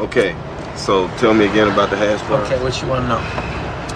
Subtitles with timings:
[0.00, 0.34] Okay,
[0.76, 2.40] so tell me again about the hash bar.
[2.44, 3.18] Okay, what you want to know?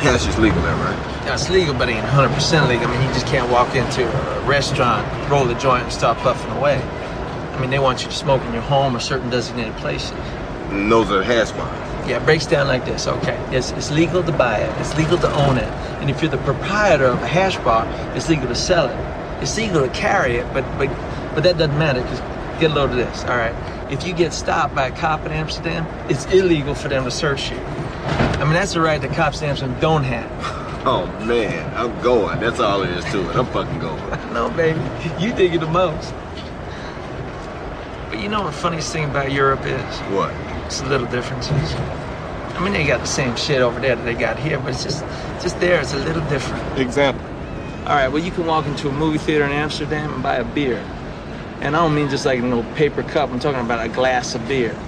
[0.04, 0.99] Hash is legal there, right?
[1.25, 2.87] Yeah, it's legal, but it ain't 100% legal.
[2.87, 6.51] I mean, you just can't walk into a restaurant, roll a joint, and start puffing
[6.53, 6.77] away.
[6.77, 10.11] I mean, they want you to smoke in your home or certain designated places.
[10.68, 12.07] And those are hash bars.
[12.07, 13.07] Yeah, it breaks down like this.
[13.07, 16.30] Okay, it's, it's legal to buy it, it's legal to own it, and if you're
[16.30, 19.43] the proprietor of a hash bar, it's legal to sell it.
[19.43, 20.89] It's legal to carry it, but but
[21.34, 22.21] but that doesn't matter because
[22.61, 23.25] get a load of this.
[23.25, 23.55] All right,
[23.91, 27.51] if you get stopped by a cop in Amsterdam, it's illegal for them to search
[27.51, 27.59] you.
[27.59, 30.65] I mean, that's a right that cops in Amsterdam don't have.
[30.87, 32.41] Oh man, I'm going.
[32.41, 33.37] That's all there is to it.
[33.37, 34.06] I'm fucking going.
[34.34, 34.78] no, baby,
[35.19, 36.12] you dig it the most.
[38.11, 39.98] But you know what the funniest thing about Europe is?
[40.12, 40.34] What?
[40.66, 41.75] It's the little differences.
[42.55, 44.84] I mean, they got the same shit over there that they got here, but it's
[44.84, 45.01] just,
[45.42, 45.80] just there.
[45.80, 46.78] It's a little different.
[46.78, 47.25] Example.
[47.87, 50.45] All right, well, you can walk into a movie theater in Amsterdam and buy a
[50.45, 50.84] beer,
[51.64, 53.30] and I don't mean just like a little paper cup.
[53.30, 54.78] I'm talking about a glass of beer.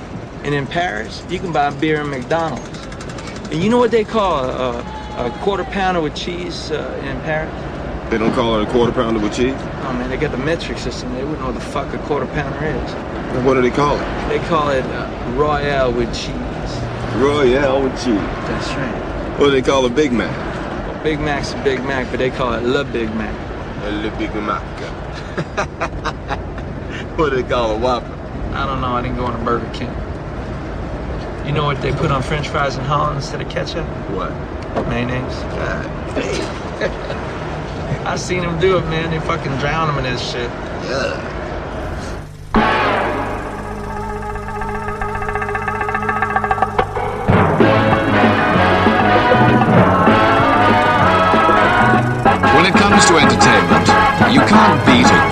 [0.44, 2.78] And in Paris, you can buy beer in McDonald's.
[3.50, 4.78] And you know what they call a,
[5.16, 7.50] a quarter pounder with cheese uh, in Paris?
[8.10, 9.54] They don't call it a quarter pounder with cheese?
[9.56, 11.14] Oh man, they got the metric system.
[11.14, 12.92] They wouldn't know what the fuck a quarter pounder is.
[12.92, 14.28] Then what do they call it?
[14.28, 16.36] They call it uh, Royale with cheese.
[17.16, 18.20] Royale with cheese.
[18.46, 19.40] That's right.
[19.40, 20.30] What do they call a Big Mac?
[20.86, 23.34] Well, Big Mac's a Big Mac, but they call it Le Big Mac.
[23.82, 24.62] Le Big Mac.
[27.16, 28.12] what do they call a Whopper?
[28.52, 28.88] I don't know.
[28.88, 29.88] I didn't go on a Burger King.
[31.46, 33.86] You know what they put on French fries in Holland instead of ketchup?
[34.10, 34.32] What?
[34.88, 35.34] Mayonnaise.
[35.54, 35.86] God.
[38.06, 39.10] I seen them do it, man.
[39.10, 40.50] They fucking drown them in this shit.
[40.84, 41.32] Yeah.
[52.54, 53.88] When it comes to entertainment,
[54.32, 55.25] you can't beat a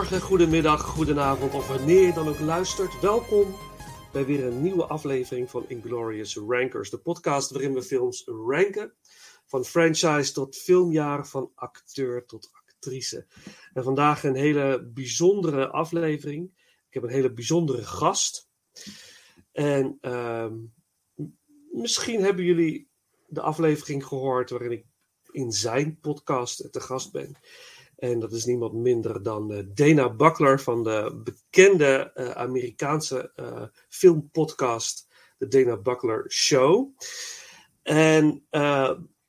[0.00, 3.00] goede morgen, goedemiddag, goedenavond of wanneer je dan ook luistert.
[3.00, 3.54] Welkom
[4.12, 8.94] bij weer een nieuwe aflevering van Inglorious Rankers, de podcast waarin we films ranken.
[9.46, 13.26] Van franchise tot filmjaar, van acteur tot actrice.
[13.72, 16.50] En vandaag een hele bijzondere aflevering.
[16.88, 18.48] Ik heb een hele bijzondere gast.
[19.52, 20.54] En ehm,
[21.70, 22.90] misschien hebben jullie
[23.26, 24.84] de aflevering gehoord waarin ik
[25.30, 27.36] in zijn podcast te gast ben.
[28.00, 33.62] En dat is niemand minder dan uh, Dana Buckler van de bekende uh, Amerikaanse uh,
[33.88, 35.08] filmpodcast,
[35.38, 36.88] de Dana Buckler Show.
[37.82, 38.46] En,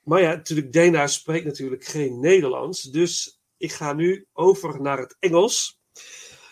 [0.04, 2.82] maar ja, natuurlijk, Dana spreekt natuurlijk geen Nederlands.
[2.82, 5.80] Dus ik ga nu over naar het Engels.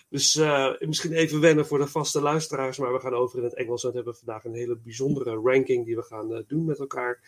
[0.09, 0.35] Dus
[0.79, 3.83] misschien even wennen voor de vaste luisteraars, maar we gaan over in het Engels.
[3.83, 7.21] En we hebben vandaag een hele bijzondere ranking die we gaan doen met elkaar.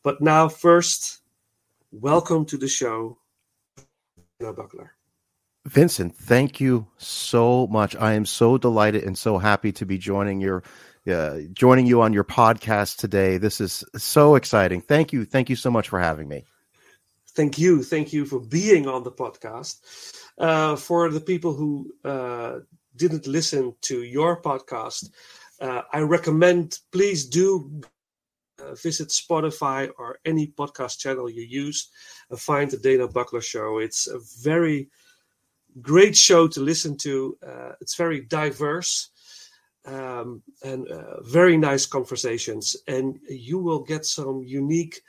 [0.00, 1.24] but now, first,
[1.88, 3.19] welcome to the show.
[4.40, 4.92] Buckler.
[5.66, 7.94] Vincent, thank you so much.
[7.96, 10.62] I am so delighted and so happy to be joining your
[11.10, 13.38] uh, joining you on your podcast today.
[13.38, 14.80] This is so exciting.
[14.80, 15.24] Thank you.
[15.24, 16.44] Thank you so much for having me.
[17.34, 17.82] Thank you.
[17.82, 19.80] Thank you for being on the podcast.
[20.38, 22.60] Uh, for the people who uh,
[22.96, 25.10] didn't listen to your podcast,
[25.60, 27.82] uh, I recommend please do
[28.60, 31.90] uh, visit Spotify or any podcast channel you use
[32.30, 33.78] and find the Dana Buckler Show.
[33.78, 34.88] It's a very
[35.80, 37.38] great show to listen to.
[37.46, 39.10] Uh, it's very diverse
[39.84, 45.00] um, and uh, very nice conversations, and you will get some unique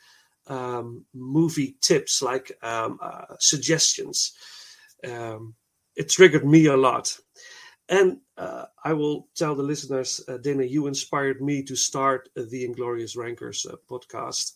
[0.47, 4.33] um, movie tips like um, uh, suggestions.
[5.03, 5.55] Um,
[5.95, 7.17] it triggered me a lot.
[7.91, 12.43] And uh, I will tell the listeners, uh, Dana, you inspired me to start uh,
[12.49, 14.53] the Inglorious Rankers uh, podcast.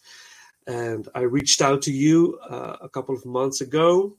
[0.68, 4.16] And I reached out to you uh, a couple of months ago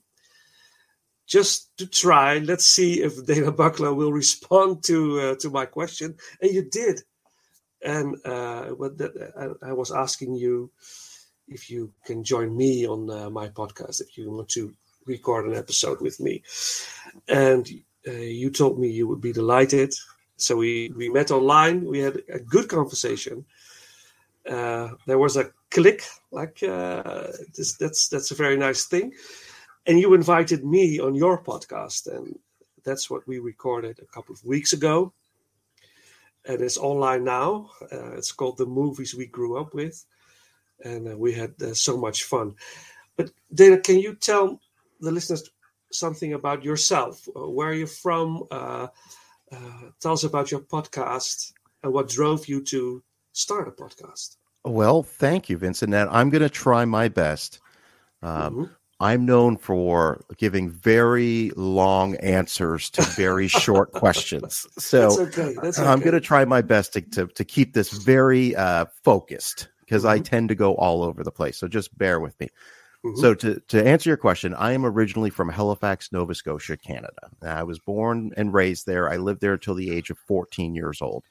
[1.25, 2.37] just to try.
[2.37, 6.15] Let's see if Dana Buckler will respond to uh, to my question.
[6.39, 7.01] And you did.
[7.83, 10.71] And I, I, was asking you
[11.47, 14.73] if you can join me on my podcast, if you want to
[15.05, 16.43] record an episode with me.
[17.27, 17.69] And
[18.11, 19.93] you told me you would be delighted.
[20.37, 21.85] So we, we met online.
[21.85, 23.45] We had a good conversation.
[24.47, 29.13] Uh, there was a click, like uh, this, that's that's a very nice thing.
[29.85, 32.39] And you invited me on your podcast, and
[32.83, 35.11] that's what we recorded a couple of weeks ago.
[36.45, 37.71] And it's online now.
[37.91, 40.05] Uh, it's called the movies we grew up with,
[40.83, 42.55] and uh, we had uh, so much fun.
[43.17, 44.61] But Dana, can you tell
[45.01, 45.49] the listeners
[45.91, 47.27] something about yourself.
[47.35, 48.43] Uh, where are you from?
[48.51, 48.87] Uh,
[49.51, 51.53] uh, tell us about your podcast
[51.83, 53.03] and what drove you to
[53.33, 54.37] start a podcast.
[54.65, 55.93] Well, thank you, Vincent.
[55.93, 57.59] And I'm going to try my best.
[58.21, 58.63] Um, mm-hmm.
[58.99, 64.65] I'm known for giving very long answers to very short questions.
[64.77, 65.55] So That's okay.
[65.61, 65.87] That's okay.
[65.87, 70.03] I'm going to try my best to, to, to keep this very uh, focused because
[70.03, 70.19] mm-hmm.
[70.19, 71.57] I tend to go all over the place.
[71.57, 72.49] So just bear with me.
[73.07, 73.21] Mm-hmm.
[73.21, 77.29] So to, to answer your question, I am originally from Halifax, Nova Scotia, Canada.
[77.41, 79.09] I was born and raised there.
[79.09, 81.23] I lived there until the age of 14 years old.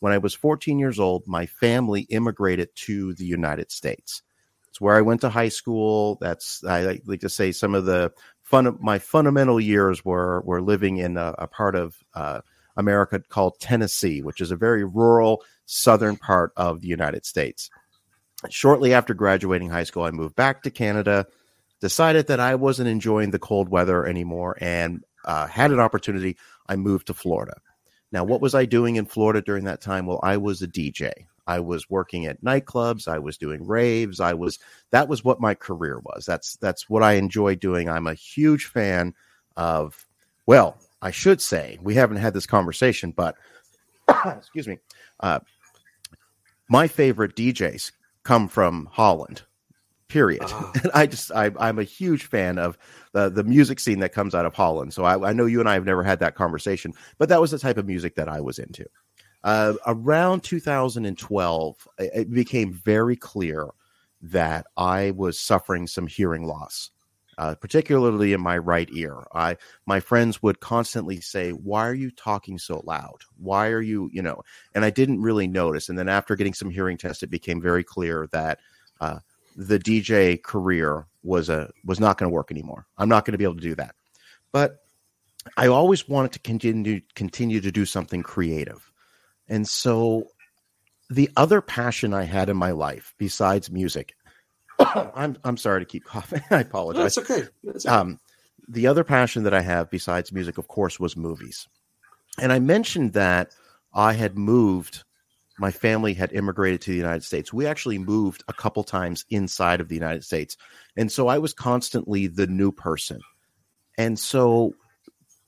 [0.00, 4.22] When I was 14 years old, my family immigrated to the United States.
[4.68, 6.18] It's where I went to high school.
[6.20, 8.76] That's I like to say some of the fun.
[8.80, 12.40] My fundamental years were were living in a, a part of uh,
[12.76, 17.70] America called Tennessee, which is a very rural southern part of the United States
[18.50, 21.26] shortly after graduating high school, I moved back to Canada,
[21.80, 26.36] decided that I wasn't enjoying the cold weather anymore, and uh, had an opportunity.
[26.68, 27.56] I moved to Florida.
[28.12, 30.06] Now, what was I doing in Florida during that time?
[30.06, 31.12] Well, I was a DJ.
[31.46, 33.08] I was working at nightclubs.
[33.08, 34.20] I was doing raves.
[34.20, 34.58] I was
[34.90, 36.24] that was what my career was.
[36.24, 37.88] That's that's what I enjoy doing.
[37.88, 39.14] I'm a huge fan
[39.56, 40.06] of.
[40.46, 43.36] Well, I should say we haven't had this conversation, but
[44.26, 44.78] excuse me.
[45.20, 45.40] Uh,
[46.68, 47.92] my favorite DJs
[48.24, 49.42] come from Holland.
[50.08, 50.42] Period.
[50.42, 50.72] Uh-huh.
[50.82, 52.76] And I just I, am a huge fan of
[53.12, 54.92] the the music scene that comes out of Holland.
[54.92, 57.50] So I, I, know you and I have never had that conversation, but that was
[57.50, 58.84] the type of music that I was into.
[59.44, 63.68] Uh, around 2012, it became very clear
[64.22, 66.90] that I was suffering some hearing loss.
[67.36, 69.24] Uh, particularly in my right ear.
[69.34, 73.22] I my friends would constantly say, "Why are you talking so loud?
[73.36, 74.42] Why are you, you know?"
[74.74, 75.88] And I didn't really notice.
[75.88, 78.60] And then after getting some hearing tests, it became very clear that
[79.00, 79.18] uh,
[79.56, 82.86] the DJ career was a was not going to work anymore.
[82.98, 83.94] I'm not going to be able to do that.
[84.52, 84.76] But
[85.56, 88.90] I always wanted to continue continue to do something creative,
[89.48, 90.28] and so
[91.10, 94.14] the other passion I had in my life besides music
[95.14, 96.42] I'm I'm sorry to keep coughing.
[96.50, 97.14] I apologize.
[97.14, 97.48] That's okay.
[97.62, 97.94] That's okay.
[97.94, 98.20] Um,
[98.68, 101.68] the other passion that I have besides music, of course, was movies.
[102.40, 103.54] And I mentioned that
[103.92, 105.04] I had moved.
[105.58, 107.52] My family had immigrated to the United States.
[107.52, 110.56] We actually moved a couple times inside of the United States.
[110.96, 113.20] And so I was constantly the new person.
[113.96, 114.74] And so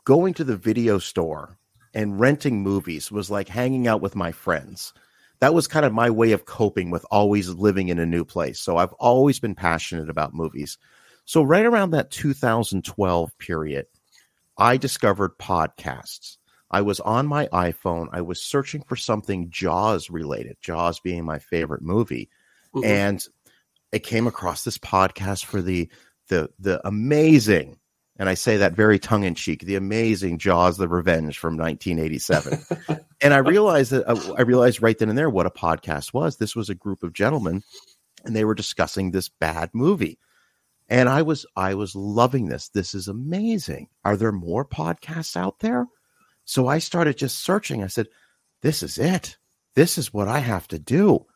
[0.05, 1.59] going to the video store
[1.93, 4.93] and renting movies was like hanging out with my friends
[5.41, 8.61] that was kind of my way of coping with always living in a new place.
[8.61, 10.79] So I've always been passionate about movies.
[11.25, 13.87] So, right around that 2012 period,
[14.59, 16.37] I discovered podcasts.
[16.71, 18.09] I was on my iPhone.
[18.13, 22.29] I was searching for something Jaws related, Jaws being my favorite movie.
[22.75, 22.85] Mhm.
[22.85, 23.29] And
[23.93, 25.89] I came across this podcast for the
[26.29, 27.79] the the amazing,
[28.19, 32.99] and I say that very tongue in cheek, the amazing Jaws: The Revenge from 1987.
[33.21, 36.37] and I realized that uh, I realized right then and there what a podcast was.
[36.37, 37.63] This was a group of gentlemen,
[38.25, 40.19] and they were discussing this bad movie.
[40.89, 42.69] And I was I was loving this.
[42.69, 43.89] This is amazing.
[44.05, 45.87] Are there more podcasts out there?
[46.45, 47.83] So I started just searching.
[47.83, 48.09] I said,
[48.63, 49.37] "This is it.
[49.75, 51.27] This is what I have to do."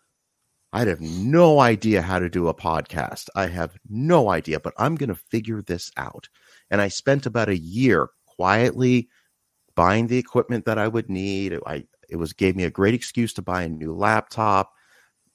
[0.73, 3.29] I'd have no idea how to do a podcast.
[3.35, 6.29] I have no idea, but I'm going to figure this out.
[6.71, 9.09] And I spent about a year quietly
[9.75, 11.59] buying the equipment that I would need.
[11.67, 14.73] I it was gave me a great excuse to buy a new laptop.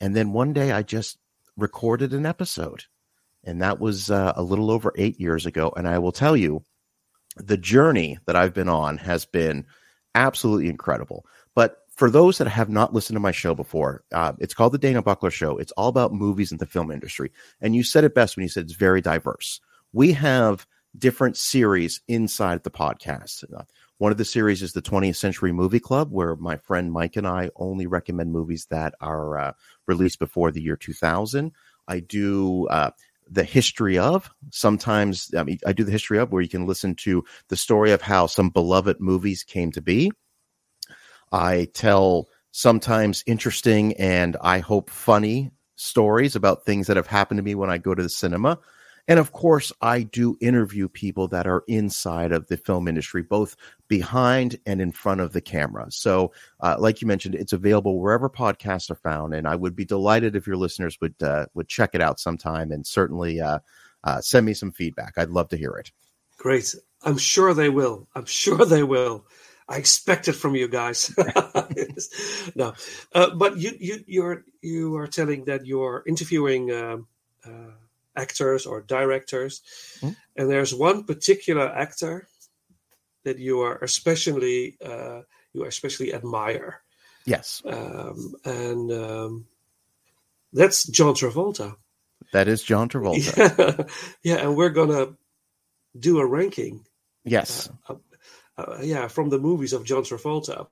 [0.01, 1.17] And then one day I just
[1.57, 2.83] recorded an episode.
[3.43, 6.63] And that was uh, a little over 8 years ago and I will tell you
[7.37, 9.65] the journey that I've been on has been
[10.15, 11.25] absolutely incredible.
[11.53, 14.77] But for those that have not listened to my show before, uh, it's called the
[14.77, 15.57] Dana Buckler Show.
[15.57, 17.31] It's all about movies and the film industry.
[17.61, 19.61] And you said it best when you said it's very diverse.
[19.93, 23.43] We have different series inside the podcast.
[23.55, 23.63] Uh,
[23.97, 27.27] one of the series is the 20th Century Movie Club, where my friend Mike and
[27.27, 29.53] I only recommend movies that are uh,
[29.87, 31.51] released before the year 2000.
[31.87, 32.91] I do uh,
[33.29, 34.29] the history of.
[34.51, 37.91] Sometimes I mean I do the history of, where you can listen to the story
[37.91, 40.11] of how some beloved movies came to be.
[41.31, 47.43] I tell sometimes interesting and I hope funny stories about things that have happened to
[47.43, 48.59] me when I go to the cinema.
[49.07, 53.55] And of course, I do interview people that are inside of the film industry, both
[53.87, 55.85] behind and in front of the camera.
[55.89, 59.85] So, uh, like you mentioned, it's available wherever podcasts are found, and I would be
[59.85, 63.59] delighted if your listeners would uh, would check it out sometime and certainly uh,
[64.03, 65.13] uh, send me some feedback.
[65.17, 65.91] I'd love to hear it.
[66.37, 66.73] Great.
[67.03, 68.07] I'm sure they will.
[68.15, 69.25] I'm sure they will.
[69.67, 71.13] I expect it from you guys.
[72.55, 72.73] no,
[73.13, 77.07] uh, but you you you're you are telling that you're interviewing um,
[77.45, 77.71] uh,
[78.15, 79.61] actors or directors,
[80.01, 80.09] Hmm.
[80.35, 82.27] and there's one particular actor
[83.23, 85.21] that you are especially uh,
[85.53, 86.81] you especially admire,
[87.25, 89.45] Yes, um, and um,
[90.53, 91.75] that's John Travolta.
[92.31, 93.35] that is John Travolta.
[93.37, 93.85] Yeah,
[94.23, 95.15] yeah, and we're gonna
[95.97, 96.85] do a ranking
[97.23, 97.95] Yes, uh,
[98.57, 100.67] uh, yeah, from the movies of John Travolta.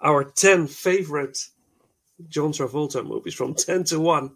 [0.00, 1.38] Our 10 favorite
[2.28, 4.30] John Travolta movies from 10 to 1.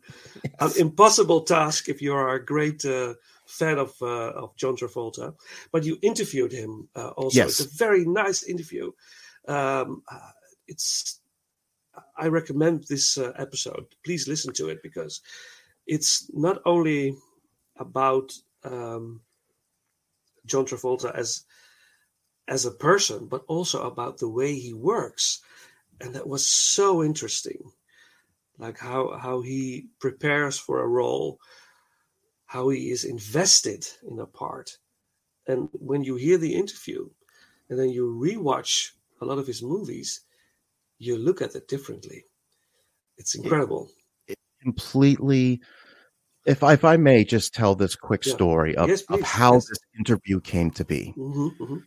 [0.61, 3.15] An impossible task if you are a great uh,
[3.47, 5.35] fan of uh, of John Travolta.
[5.73, 7.39] But you interviewed him uh, also.
[7.39, 7.61] Yes.
[7.61, 8.93] It's a very nice interview.
[9.47, 10.31] Um, uh,
[10.67, 11.21] it's
[12.17, 13.87] I recommend this uh, episode.
[14.05, 15.21] Please listen to it because
[15.87, 17.17] it's not only
[17.77, 18.33] about
[18.65, 19.21] um,
[20.47, 21.45] John Travolta as
[22.49, 25.43] as a person, but also about the way he works,
[26.00, 27.61] and that was so interesting.
[28.59, 31.38] Like how how he prepares for a role,
[32.47, 34.78] how he is invested in a part,
[35.47, 37.09] and when you hear the interview,
[37.69, 38.90] and then you rewatch
[39.21, 40.23] a lot of his movies,
[40.99, 42.25] you look at it differently.
[43.17, 43.90] It's incredible.
[44.62, 45.61] completely.
[46.47, 48.35] If I, if I may just tell this quick Yeah.
[48.35, 49.69] story of, Yes, of how yes.
[49.69, 51.12] this interview came to be.
[51.17, 51.78] hmm hmm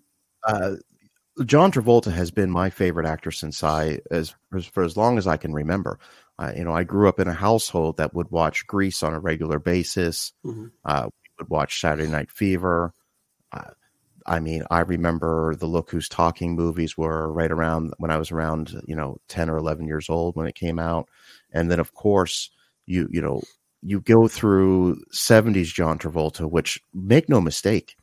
[0.48, 0.76] uh,
[1.46, 4.36] John Travolta has been my favorite actor since I, as
[4.72, 6.00] for as long as I can remember.
[6.38, 9.20] Uh, you know, I grew up in a household that would watch Grease on a
[9.20, 10.34] regular basis.
[10.44, 12.94] hmm Uh, we would watch Saturday Night Fever.
[13.52, 13.72] Uh,
[14.26, 18.32] I mean, I remember the Look Who's Talking movies were right around when I was
[18.32, 21.10] around, you know, ten or eleven years old when it came out,
[21.52, 22.50] and then of course
[22.86, 23.42] you you know
[23.82, 27.96] you go through '70s John Travolta, which make no mistake,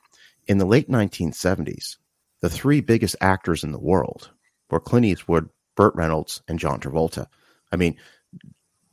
[0.47, 1.99] in the late 1970s,
[2.41, 4.31] the three biggest actors in the world
[4.71, 7.27] were Clint Eastwood, Burt Reynolds, and John Travolta.
[7.73, 7.97] I mean,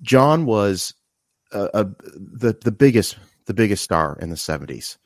[0.02, 0.94] John was
[1.52, 1.86] uh, uh,
[2.16, 4.98] the the biggest the biggest star in the 70s.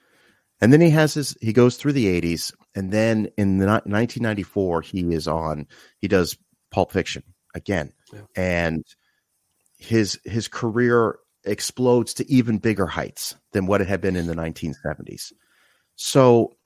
[0.61, 4.81] And then he has his he goes through the 80s and then in the 1994
[4.81, 5.67] he is on
[5.99, 6.37] he does
[6.71, 7.23] Pulp Fiction
[7.55, 7.93] again.
[8.13, 8.21] Yeah.
[8.35, 8.85] And
[9.77, 14.35] his his career explodes to even bigger heights than what it had been in the
[14.35, 15.31] 1970s.
[15.95, 16.57] So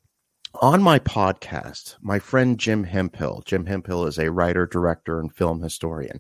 [0.62, 5.62] on my podcast, my friend Jim Hemphill, Jim Hemphill is a writer, director, and film
[5.62, 6.20] historian.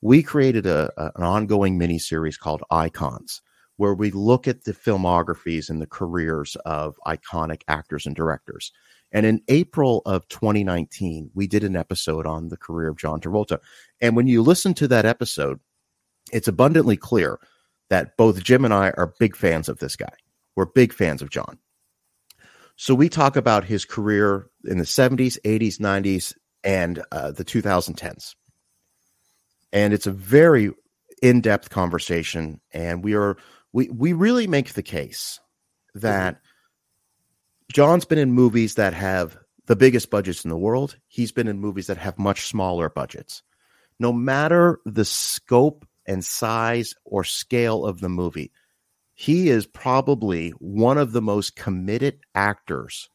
[0.00, 3.40] We created a, a- an ongoing mini series called Icons,
[3.76, 8.72] where we look at the filmographies and the careers of iconic actors and directors.
[9.12, 13.58] And in April of 2019, we did an episode on the career of John Travolta.
[14.00, 15.58] And when you listen to that episode,
[16.32, 17.40] it's abundantly clear
[17.88, 20.12] that both Jim and I are big fans of this guy.
[20.54, 21.58] we're big fans of John.
[22.80, 26.34] So we talk about his career in the 70s, 80s, 90s,
[26.64, 28.34] and uh, the 2010s.
[29.70, 30.70] And it's a very
[31.20, 33.36] in-depth conversation, and we are
[33.74, 35.40] we we really make the case
[35.94, 36.40] that
[37.70, 40.96] John's been in movies that have the biggest budgets in the world.
[41.06, 43.42] He's been in movies that have much smaller budgets.
[43.98, 48.52] No matter the scope and size or scale of the movie,
[49.20, 53.10] he is probably one of the most committed actors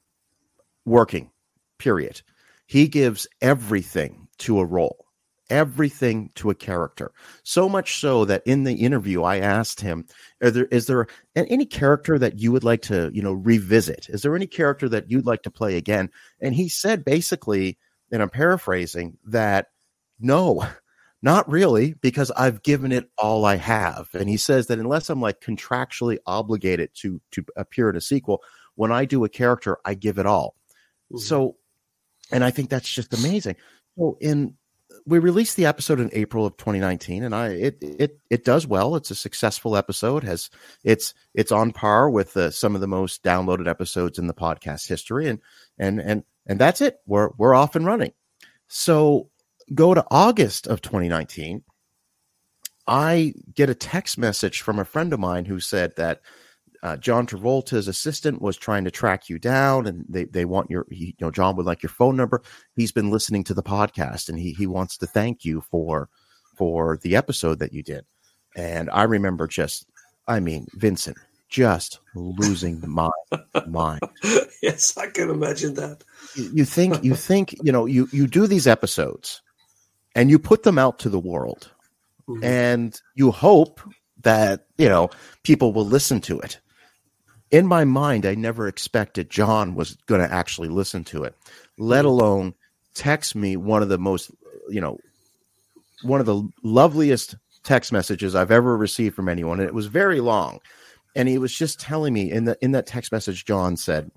[0.85, 1.31] working,
[1.79, 2.21] period.
[2.67, 5.07] He gives everything to a role
[5.51, 7.11] everything to a character.
[7.43, 10.07] So much so that in the interview, I asked him,
[10.41, 14.09] "Are there, is there any character that you would like to, you know, revisit?
[14.09, 16.09] Is there any character that you'd like to play again?
[16.41, 17.77] And he said basically,
[18.11, 19.67] and I'm paraphrasing, that
[20.19, 20.67] no,
[21.25, 24.09] not really, because I've given it all I have.
[24.13, 28.43] And he says that unless I'm like contractually obligated to to appear in a sequel,
[28.75, 30.55] when I do a character, I give it all.
[31.11, 31.17] Mm-hmm.
[31.17, 31.55] So,
[32.31, 33.55] and I think that's just amazing.
[33.97, 34.53] So in
[35.07, 38.95] we released the episode in April of 2019, and I it it it does well.
[38.95, 40.23] It's a successful episode.
[40.23, 40.51] has
[40.83, 44.87] it's it's on par with uh, some of the most downloaded episodes in the podcast
[44.87, 45.39] history, and
[45.79, 46.99] and and and that's it.
[47.07, 48.11] We're we're off and running.
[48.67, 49.31] So
[49.73, 51.63] go to August of 2019.
[52.87, 56.21] I get a text message from a friend of mine who said that
[56.83, 60.85] uh, John Travolta's assistant was trying to track you down, and they, they want your
[60.91, 62.43] he, you know John would like your phone number.
[62.75, 66.09] He's been listening to the podcast, and he he wants to thank you for
[66.55, 68.05] for the episode that you did.
[68.55, 69.87] And I remember just,
[70.27, 71.17] I mean, Vincent
[71.49, 73.09] just losing my
[73.67, 74.01] mind.
[74.61, 76.03] yes, I can imagine that.
[76.35, 79.41] You, you think you think you know you you do these episodes,
[80.15, 81.71] and you put them out to the world,
[82.27, 82.43] mm-hmm.
[82.43, 83.81] and you hope
[84.21, 85.09] that you know
[85.43, 86.59] people will listen to it
[87.51, 91.35] in my mind, I never expected John was going to actually listen to it,
[91.77, 92.07] let mm-hmm.
[92.07, 92.53] alone
[92.93, 94.31] text me one of the most,
[94.69, 94.99] you know,
[96.01, 99.59] one of the loveliest text messages I've ever received from anyone.
[99.59, 100.59] And it was very long.
[101.15, 104.11] And he was just telling me in the in that text message, John said,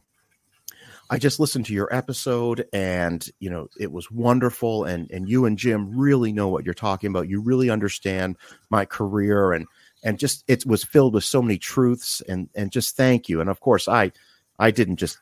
[1.10, 5.46] I just listened to your episode and you know it was wonderful and and you
[5.46, 7.28] and Jim really know what you're talking about.
[7.28, 8.36] You really understand
[8.70, 9.66] my career and
[10.02, 13.40] and just it was filled with so many truths and and just thank you.
[13.40, 14.12] And of course i
[14.58, 15.18] i didn't just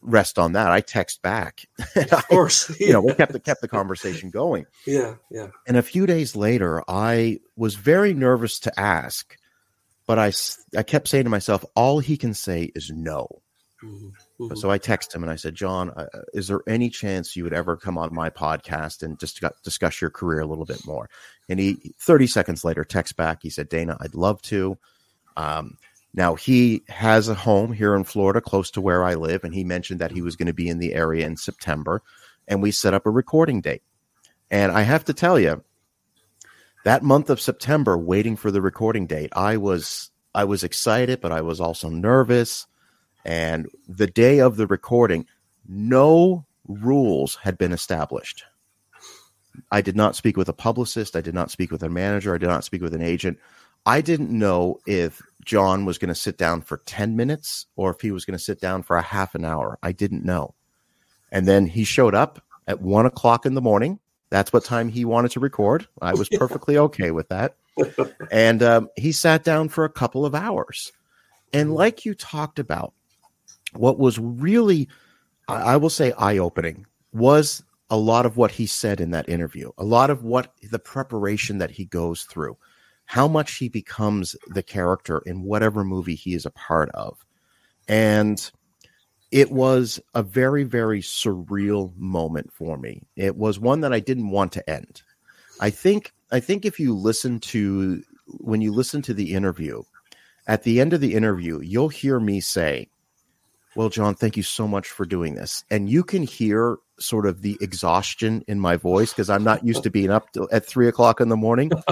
[0.00, 0.70] rest on that.
[0.70, 1.66] I text back.
[1.96, 2.70] Of course.
[2.70, 4.66] I, you know we kept the kept the conversation going.
[4.86, 5.48] Yeah yeah.
[5.66, 9.36] And a few days later i was very nervous to ask
[10.06, 10.32] but i
[10.76, 13.42] i kept saying to myself all he can say is no.
[13.82, 14.08] Mm-hmm.
[14.40, 14.56] Mm-hmm.
[14.56, 17.52] So I texted him and I said, John, uh, is there any chance you would
[17.52, 21.10] ever come on my podcast and just discuss your career a little bit more?
[21.48, 23.40] And he, 30 seconds later, text back.
[23.42, 24.78] He said, Dana, I'd love to.
[25.36, 25.76] Um,
[26.14, 29.64] now he has a home here in Florida, close to where I live, and he
[29.64, 32.02] mentioned that he was going to be in the area in September,
[32.46, 33.82] and we set up a recording date.
[34.50, 35.62] And I have to tell you,
[36.84, 41.32] that month of September, waiting for the recording date, I was I was excited, but
[41.32, 42.66] I was also nervous.
[43.28, 45.26] And the day of the recording,
[45.68, 48.42] no rules had been established.
[49.70, 51.14] I did not speak with a publicist.
[51.14, 52.34] I did not speak with a manager.
[52.34, 53.38] I did not speak with an agent.
[53.84, 58.00] I didn't know if John was going to sit down for 10 minutes or if
[58.00, 59.78] he was going to sit down for a half an hour.
[59.82, 60.54] I didn't know.
[61.30, 63.98] And then he showed up at one o'clock in the morning.
[64.30, 65.86] That's what time he wanted to record.
[66.00, 67.56] I was perfectly okay with that.
[68.32, 70.92] And um, he sat down for a couple of hours.
[71.52, 72.92] And like you talked about,
[73.74, 74.88] what was really,
[75.48, 79.70] I will say, eye opening was a lot of what he said in that interview,
[79.78, 82.56] a lot of what the preparation that he goes through,
[83.06, 87.24] how much he becomes the character in whatever movie he is a part of.
[87.88, 88.50] And
[89.30, 93.02] it was a very, very surreal moment for me.
[93.16, 95.02] It was one that I didn't want to end.
[95.60, 99.82] I think I think if you listen to when you listen to the interview,
[100.46, 102.88] at the end of the interview, you'll hear me say,
[103.76, 105.64] well, John, thank you so much for doing this.
[105.70, 109.82] And you can hear sort of the exhaustion in my voice because I'm not used
[109.84, 111.70] to being up to, at three o'clock in the morning.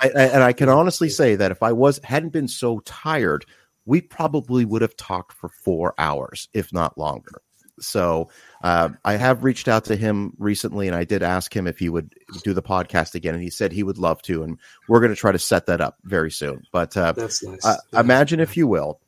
[0.00, 3.44] I, and I can honestly say that if I was hadn't been so tired,
[3.84, 7.42] we probably would have talked for four hours, if not longer.
[7.80, 8.28] So
[8.62, 11.88] uh, I have reached out to him recently, and I did ask him if he
[11.88, 12.12] would
[12.42, 15.16] do the podcast again, and he said he would love to, and we're going to
[15.16, 16.64] try to set that up very soon.
[16.72, 17.64] But uh, that's nice.
[17.64, 18.00] Uh, yeah.
[18.00, 19.00] Imagine, if you will,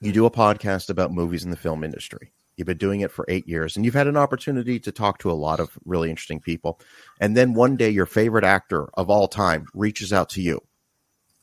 [0.00, 2.32] you do a podcast about movies in the film industry.
[2.56, 5.30] You've been doing it for eight years and you've had an opportunity to talk to
[5.30, 6.80] a lot of really interesting people.
[7.20, 10.60] And then one day, your favorite actor of all time reaches out to you.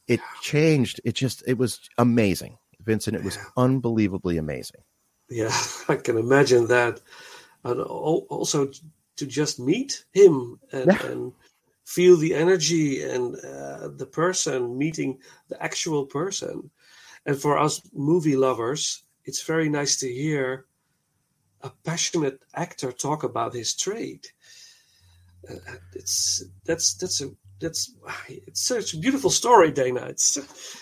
[0.07, 1.01] It changed.
[1.03, 2.57] It just, it was amazing.
[2.81, 3.15] Vincent.
[3.15, 4.81] It was unbelievably amazing.
[5.29, 5.55] Yeah,
[5.89, 7.01] I can imagine that.
[7.63, 8.71] And also
[9.17, 11.05] to just meet him and, Yeah.
[11.07, 11.33] and
[11.83, 15.17] feel the energy and uh, the person meeting
[15.49, 16.69] the actual person.
[17.27, 20.65] And for us movie lovers, it's very nice to hear
[21.61, 24.27] a passionate actor talk about his trade.
[25.49, 25.55] Uh,
[25.93, 27.93] it's that's that's a that's
[28.29, 30.05] it's such a beautiful story, Dana.
[30.07, 30.37] It's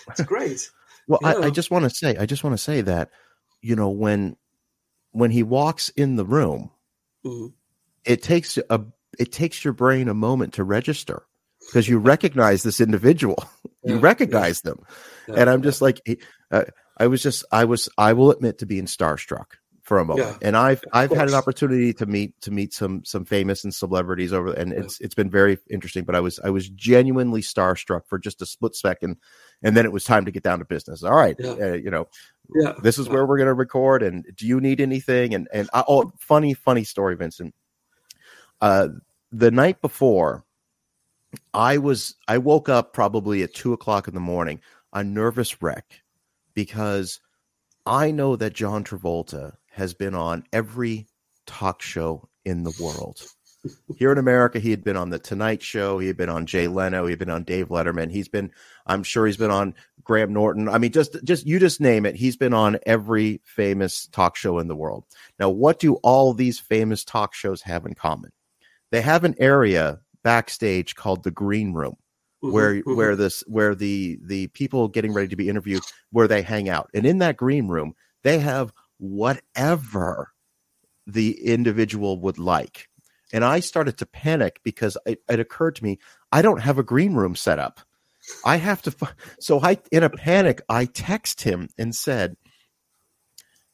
[0.08, 0.70] it's great.
[1.08, 1.46] Well, I, Yeah.
[1.46, 3.10] I just want to say, I just want to say that,
[3.60, 4.36] you know, when
[5.12, 6.70] when he walks in the room,
[7.24, 7.52] Mhm.
[8.04, 8.80] it takes a
[9.18, 11.26] it takes your brain a moment to register
[11.66, 13.36] because you recognize this individual,
[13.82, 14.84] you Yeah, recognize them,
[15.28, 16.00] Yeah, and I'm just like,
[16.50, 16.64] uh,
[16.98, 19.46] I was just, I was, I will admit to being starstruck
[19.82, 23.04] for a moment, Yeah, and I've I've had an opportunity to meet to meet some
[23.04, 26.02] some famous and celebrities over, and it's it's been very interesting.
[26.02, 29.18] But I was I was genuinely starstruck for just a split second,
[29.62, 31.04] and then it was time to get down to business.
[31.04, 31.50] All right, Yeah.
[31.52, 32.08] uh, you know,
[32.54, 32.72] yeah.
[32.82, 35.84] this is where we're going to record and do you need anything and and I,
[35.86, 37.54] oh funny funny story vincent
[38.60, 38.88] uh
[39.32, 40.44] the night before
[41.52, 44.60] i was i woke up probably at two o'clock in the morning
[44.92, 46.02] a nervous wreck
[46.56, 47.20] because
[47.86, 51.06] i know that john travolta has been on every
[51.46, 53.22] talk show in the world
[53.96, 56.66] here in america he had been on the tonight show he had been on jay
[56.66, 58.50] leno he had been on dave letterman he's been
[58.86, 59.72] i'm sure he's been on
[60.06, 60.68] Graham Norton.
[60.68, 62.14] I mean, just just you just name it.
[62.14, 65.04] He's been on every famous talk show in the world.
[65.38, 68.30] Now, what do all these famous talk shows have in common?
[68.92, 71.96] They have an area backstage called the green room,
[72.42, 72.96] Mhm, where mhm.
[72.96, 76.90] where this where the the people getting ready to be interviewed where they hang out,
[76.94, 80.32] and in that green room they have whatever
[81.06, 82.88] the individual would like.
[83.32, 85.98] And I started to panic because it, it occurred to me
[86.32, 87.80] I don't have a green room set up.
[88.44, 88.90] I have to.
[88.92, 92.36] fi- So I, in a panic, I text him and said,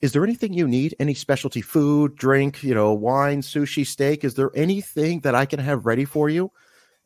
[0.01, 0.95] "Is there anything you need?
[0.99, 4.25] Any specialty food, drink, you know, wine, sushi, steak?
[4.25, 6.51] Is there anything that I can have ready for you?"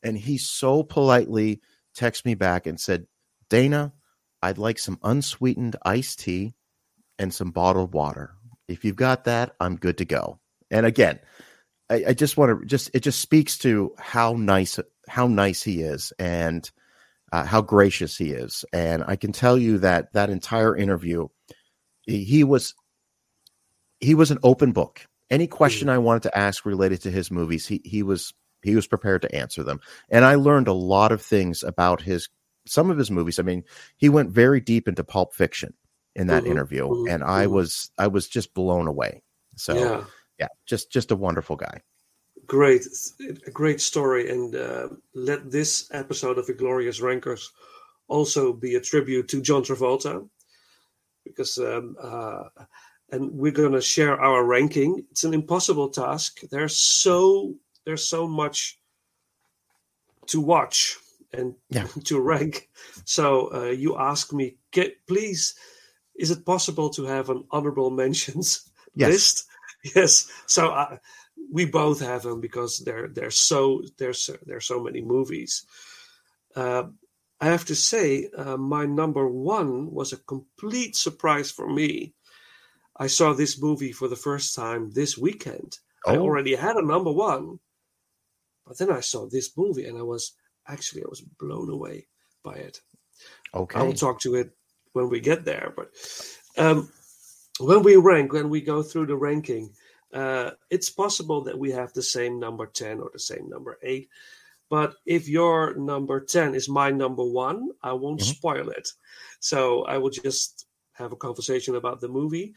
[0.03, 1.61] And he so politely
[1.97, 3.07] texted me back and said,
[3.49, 3.93] "Dana,
[4.43, 6.55] I'd like some unsweetened iced tea
[7.19, 8.35] and some bottled water.
[8.69, 11.21] If you've got that, I'm good to go." And again,
[11.89, 14.79] I, I just want to just it just speaks to how nice
[15.09, 16.69] how nice he is and
[17.33, 18.65] uh, how gracious he is.
[18.73, 21.29] And I can tell you that that entire interview,
[22.03, 22.75] he, he was
[24.01, 25.07] he was an open book.
[25.31, 28.33] Any question I wanted to ask related to his movies, he he was
[28.67, 29.81] he was prepared to answer them.
[30.11, 32.29] And I learned a lot of things about his
[32.67, 33.39] some of his movies.
[33.39, 33.65] I mean,
[33.97, 35.75] he went very deep into Pulp Fiction
[36.15, 37.51] in that Mhm, interview, mhm, and I mhm.
[37.53, 39.23] was I was just blown away.
[39.57, 40.05] So yeah.
[40.39, 41.83] yeah, just just a wonderful guy.
[42.47, 42.87] great
[43.47, 47.51] a great story and uh, let this episode of the glorious rankers
[48.09, 50.29] also be a tribute to john travolta
[51.25, 52.45] because um, uh,
[53.11, 57.55] and we're going to share our ranking it's an impossible task there's so
[57.87, 58.79] there's so much
[60.27, 60.97] to watch
[61.33, 61.87] and Yeah.
[62.05, 62.69] to rank
[63.05, 64.57] so uh, you ask me
[65.07, 65.55] please
[66.19, 69.11] is it possible to have an honorable mentions Yes.
[69.13, 69.45] list
[69.97, 70.97] yes so uh,
[71.53, 75.65] we both have them because there there's so there's there's so many movies.
[76.57, 76.85] Uh,
[77.41, 82.15] I have to say, uh, my number one was a complete surprise for me.
[82.97, 85.79] I saw this movie for the first time this weekend.
[86.07, 86.23] I Oh.
[86.23, 87.61] already had a number one,
[88.67, 90.33] but then I saw this movie and I was
[90.67, 92.09] actually I was blown away
[92.43, 92.81] by it.
[93.55, 93.79] Okay.
[93.79, 94.51] I will talk to it
[94.93, 95.73] when we get there.
[95.77, 95.91] But
[96.59, 96.91] um,
[97.61, 99.73] when we rank, when we go through the ranking,
[100.13, 104.09] uh, it's possible that we have the same number 10 or the same number 8.
[104.69, 108.35] But if your number 10 is my number one, I won't Mhm.
[108.37, 108.89] spoil it.
[109.41, 112.55] So I will just have a conversation about the movie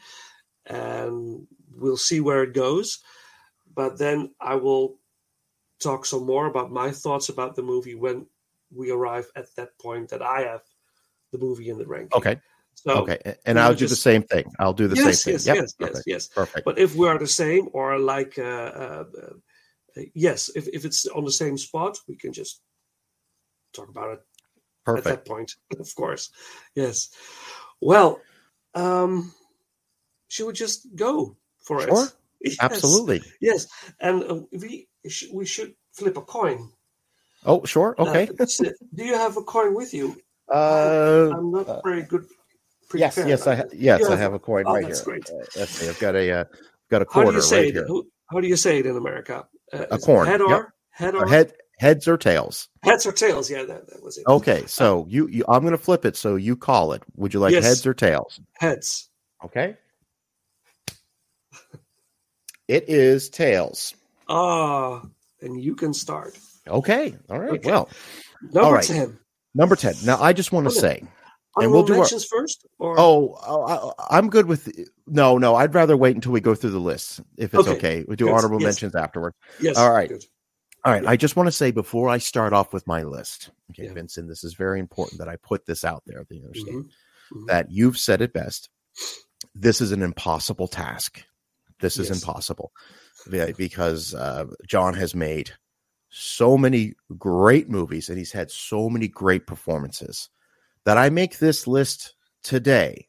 [0.66, 1.46] and
[1.76, 2.98] we'll see where it goes.
[3.74, 4.99] But then I will
[5.80, 8.26] talk some more about my thoughts about the movie when
[8.74, 10.62] we arrive at that point that I have
[11.32, 12.16] the movie in the ranking.
[12.16, 12.40] Okay.
[12.74, 13.36] So, okay.
[13.44, 14.44] And I'll will do the same thing.
[14.58, 15.54] I'll do the yes, same yes, thing.
[15.54, 15.62] Yep.
[15.62, 16.04] yes, yes, Perfect.
[16.06, 16.28] yes.
[16.28, 16.64] Perfect.
[16.64, 19.04] But if we are the same, or like, uh, uh,
[19.96, 22.60] uh, yes, if, if it's on the same spot, we can just
[23.72, 24.20] talk about it
[24.84, 25.06] perfect.
[25.06, 26.30] at that point, of course.
[26.74, 27.10] Yes.
[27.80, 28.20] Well,
[28.74, 29.34] um,
[30.28, 32.04] should we just go for Sure.
[32.04, 32.12] it?
[32.42, 33.22] Yes, Absolutely.
[33.38, 33.66] Yes,
[34.00, 36.70] and uh, we sh- we should flip a coin.
[37.44, 37.94] Oh, sure.
[37.98, 38.28] Uh, Okay.
[38.40, 38.58] s-
[38.94, 40.16] do you have a coin with you?
[40.52, 42.26] Uh, I'm not uh, very good.
[42.94, 43.28] yes, prepared.
[43.30, 45.18] yes, I ha- yes, You I have- have a coin oh, right that's here.
[45.20, 45.30] great.
[45.30, 45.88] Uh, let's see.
[45.88, 46.44] I've got a uh,
[46.90, 47.74] got a quarter How do you say right it?
[47.74, 47.86] here.
[47.86, 49.46] Who- How do you say it in America?
[49.72, 50.48] Uh, A corn, Head yep.
[50.50, 52.68] or head or head Heads or tails?
[52.82, 53.48] Heads or tails?
[53.50, 54.26] Yeah, that, that was it.
[54.26, 56.14] Okay, so you, you I'm going to flip it.
[56.14, 57.02] So you call it.
[57.16, 57.64] Would you like Yes.
[57.64, 58.38] heads or tails?
[58.58, 59.08] Heads.
[59.46, 59.76] Okay.
[62.68, 63.94] It is tails.
[64.30, 65.02] Ah,
[65.42, 66.38] and you can start.
[66.68, 67.14] Okay.
[67.28, 67.50] All right.
[67.52, 67.70] Okay.
[67.70, 67.88] Well,
[68.42, 68.84] Number All right.
[68.84, 69.18] 10.
[69.54, 69.94] number 10.
[70.04, 71.08] Now, I just want to say, and
[71.56, 72.66] Honorable we'll do our, mentions first?
[72.78, 72.94] Or?
[72.98, 74.72] oh, oh, I, I'm good with,
[75.06, 77.76] no, no, I'd rather wait until we go through the list if it's Okay.
[77.76, 78.04] okay.
[78.08, 78.34] We do Good.
[78.34, 78.66] honorable Yes.
[78.66, 79.34] mentions afterward.
[79.60, 79.76] yes.
[79.76, 80.08] all right.
[80.08, 80.24] Good.
[80.84, 81.04] All right.
[81.06, 83.92] I just want to say before I start off with my list, okay, Yeah.
[83.94, 86.24] Vincent, this is very important that I put this out there.
[86.26, 86.84] That you understand
[87.34, 87.42] Mhm.
[87.42, 87.46] Mhm.
[87.48, 88.70] that you've said it best.
[89.54, 91.22] This is an impossible task.
[91.80, 92.86] This is impossible Yeah,
[93.56, 95.50] because uh, John has made
[96.08, 100.28] so many great movies and he's had so many great performances
[100.84, 103.06] that I make this list today.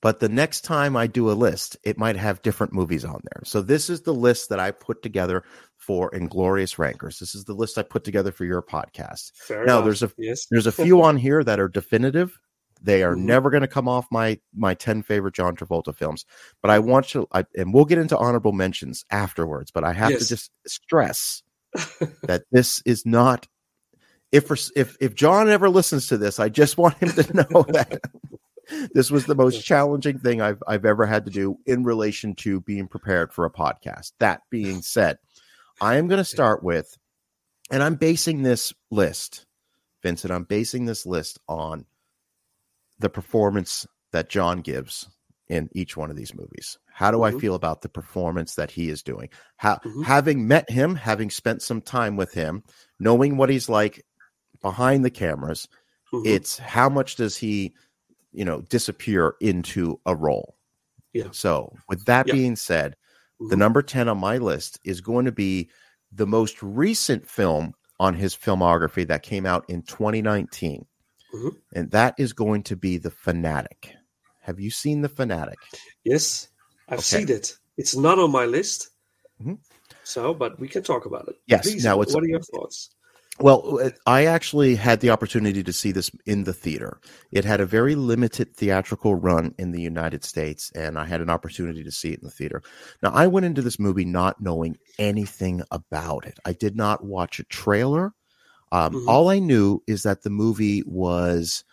[0.00, 3.42] But the next time I do a list, it might have different movies on there.
[3.44, 5.42] So this is the list that I put together
[5.76, 7.18] for Inglorious Rankers.
[7.18, 9.32] This is the list I put together for your podcast.
[9.34, 9.84] Fair Now, enough.
[9.86, 10.46] there's a- yes.
[10.50, 12.38] There's a few on here that are definitive.
[12.82, 13.22] They are Mhm.
[13.24, 16.24] never going to come off my my 10 favorite John Travolta films.
[16.62, 20.10] But I want to I, and we'll get into honorable mentions afterwards, but I have
[20.12, 20.22] Yes.
[20.22, 21.42] to just stress
[22.22, 23.46] that this is not
[24.30, 27.62] if for, if if John ever listens to this, I just want him to know
[27.68, 28.00] that
[28.92, 32.60] this was the most challenging thing I've I've ever had to do in relation to
[32.60, 34.12] being prepared for a podcast.
[34.20, 35.18] That being said,
[35.80, 36.96] I am going to start with
[37.70, 39.46] and I'm basing this list
[40.02, 41.84] Vincent, I'm basing this list on
[42.98, 45.08] the performance that John gives
[45.48, 46.78] in each one of these movies.
[46.92, 47.40] How do I Mhm.
[47.40, 49.30] feel about the performance that he is doing?
[49.56, 50.04] How Mhm.
[50.04, 52.62] having met him, having spent some time with him,
[52.98, 54.04] knowing what he's like
[54.60, 55.68] behind the cameras,
[56.12, 56.26] Mhm.
[56.26, 57.74] it's how much does he,
[58.32, 60.56] you know, disappear into a role.
[61.12, 61.30] Yeah.
[61.32, 62.32] So, with that Yeah.
[62.34, 62.96] being said,
[63.38, 63.58] the Mhm.
[63.58, 65.70] number 10 on my list is going to be
[66.12, 70.86] the most recent film on his filmography that came out in 2019.
[71.32, 71.56] Mhm.
[71.74, 73.94] And that is going to be The Fanatic.
[74.40, 75.58] Have you seen The Fanatic?
[76.04, 76.48] Yes,
[76.88, 77.18] I've Okay.
[77.26, 77.56] seen it.
[77.76, 78.90] It's not on my list.
[79.42, 79.58] Mhm.
[80.04, 81.36] So, but we can talk about it.
[81.46, 82.90] Yes, Please, now what are your thoughts?
[83.40, 86.98] Well, uh, I actually had the opportunity to see this in the theater.
[87.30, 91.30] It had a very limited theatrical run in the United States, and I had an
[91.30, 92.62] opportunity to see it in the theater.
[93.00, 96.40] Now, I went into this movie not knowing anything about it.
[96.44, 98.12] I did not watch a trailer.
[98.72, 99.08] Um, Mhm.
[99.08, 101.64] All I knew is that the movie was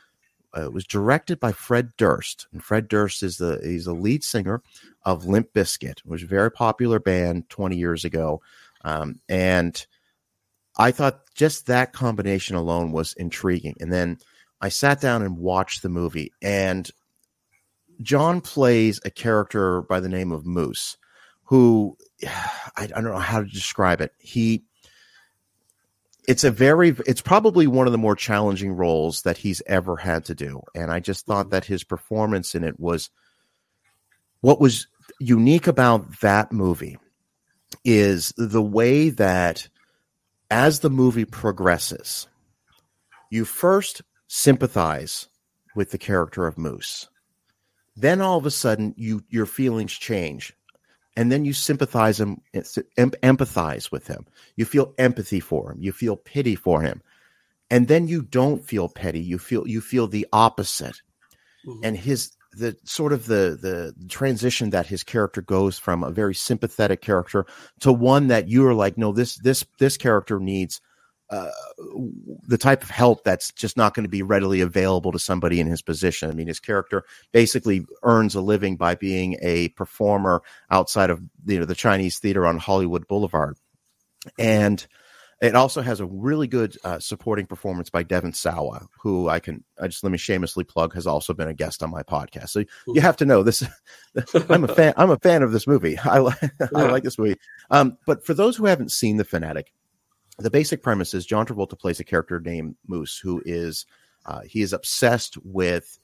[0.53, 4.62] uh, was directed by Fred Durst, and Fred Durst is the he's the lead singer
[5.03, 8.41] of Limp Bizkit, which was a very popular band twenty years ago,
[8.84, 9.86] um, and
[10.77, 13.75] I thought just that combination alone was intriguing.
[13.79, 14.17] And then
[14.62, 16.89] I sat down and watched the movie, and
[18.01, 20.97] John plays a character by the name of Moose,
[21.43, 24.13] who I, I don't know how to describe it.
[24.19, 24.63] He
[26.27, 30.25] it's a very it's probably one of the more challenging roles that he's ever had
[30.25, 30.61] to do.
[30.73, 31.51] And i just thought mm-hmm.
[31.51, 33.09] that his performance in it was
[34.41, 34.88] what was
[35.19, 36.97] unique about that movie
[37.83, 39.67] is the way that
[40.51, 42.27] as the movie progresses
[43.29, 45.27] you first sympathize
[45.75, 47.09] with the character of moose.
[47.95, 50.53] Then all of a sudden you your feelings change
[51.15, 52.41] and then you sympathize him
[52.97, 54.25] em- empathize with him.
[54.56, 55.78] You feel empathy for him.
[55.82, 57.01] You feel pity for him.
[57.71, 59.21] And then you don't feel petty.
[59.21, 61.01] You feel you feel the opposite.
[61.67, 61.80] Mhm.
[61.84, 66.36] and his the sort of the the transition that his character goes from a very
[66.36, 67.45] sympathetic character
[67.80, 70.80] to one that you are like no this this this character needs
[71.29, 71.49] uh,
[72.47, 75.67] the type of help that's just not going to be readily available to somebody in
[75.67, 76.29] his position.
[76.29, 81.59] I mean, his character basically earns a living by being a performer outside of you
[81.59, 83.57] know the Chinese theater on Hollywood Boulevard,
[84.38, 84.85] and
[85.41, 89.63] it also has a really good uh, supporting performance by Devon Sawa, who I can
[89.79, 92.49] I just let me shamelessly plug has also been a guest on my podcast.
[92.49, 93.63] So you have to know this.
[94.49, 94.93] I'm a fan.
[94.95, 95.97] I'm a fan of this movie.
[95.97, 96.41] I like
[96.75, 97.38] I like this movie.
[97.69, 99.73] Um, but for those who haven't seen The Fanatic,
[100.38, 103.86] the basic premise is John Travolta plays a character named Moose, who is
[104.26, 105.98] uh, he is obsessed with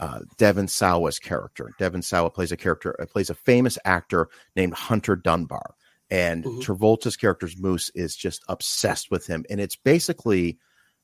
[0.00, 1.70] uh, Devon Sawa's character.
[1.78, 5.74] Devon Sawa plays a character uh, plays a famous actor named Hunter Dunbar,
[6.10, 6.62] and Mhm.
[6.62, 10.58] Travolta's character's Moose is just obsessed with him, and it's basically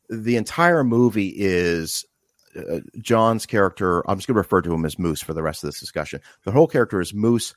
[0.09, 2.05] the entire movie is.
[2.55, 5.65] Uh, John's character, I'm just going to refer to him as Moose for the rest
[5.65, 6.21] of this discussion.
[6.45, 7.55] The whole character is Moose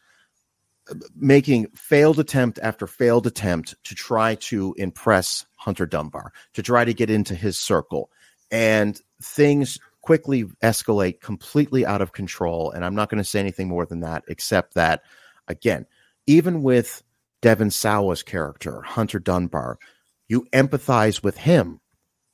[1.16, 6.94] making failed attempt after failed attempt to try to impress Hunter Dunbar, to try to
[6.94, 8.10] get into his circle.
[8.52, 12.72] And things quickly escalate completely out of control.
[12.72, 15.02] And I'm not going to say anything more than that, except that,
[15.48, 15.88] again,
[16.28, 17.02] even with
[17.42, 19.80] Devon Sawa's character, Hunter Dunbar,
[20.28, 21.80] you empathize with him,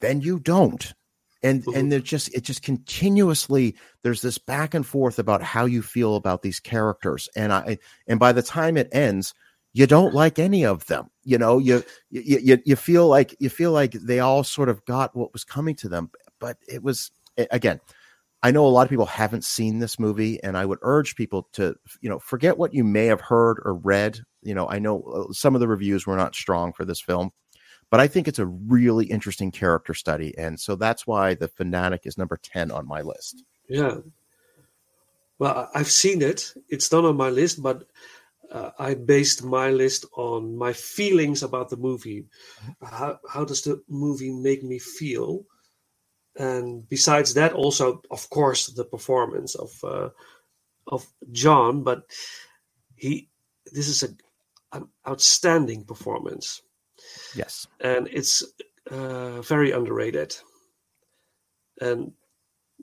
[0.01, 0.93] then you don't.
[1.43, 5.82] And and there's just it just continuously there's this back and forth about how you
[5.82, 7.30] feel about these characters.
[7.36, 9.34] And I and by the time it ends,
[9.73, 11.10] you don't like any of them.
[11.23, 14.86] You know, you you you, you feel like you feel like they all sort of
[14.86, 16.12] got what was coming to them.
[16.39, 17.80] But it was again,
[18.43, 21.47] I know a lot of people haven't seen this movie, and I would urge people
[21.54, 24.19] to, you know, forget what you may have heard or read.
[24.41, 27.32] You know, I know uh, some of the reviews were not strong for this film,
[27.91, 32.01] but I think it's a really interesting character study, and so that's why the Fanatic
[32.06, 33.43] is number ten on my list.
[33.69, 33.97] Yeah.
[35.38, 36.54] Well, I've seen it.
[36.69, 37.84] It's not on my list, but
[38.51, 42.25] uh, I based my list on my feelings about the movie.
[42.82, 45.45] How how does the movie make me feel?
[46.38, 50.10] And besides that, also of course the performance of uh,
[50.88, 51.84] of John.
[51.84, 52.04] But
[52.95, 53.30] he,
[53.71, 54.10] this is a
[54.73, 56.62] an outstanding performance,
[57.35, 58.43] Yes, and it's
[58.89, 60.35] uh, very underrated.
[61.79, 62.13] And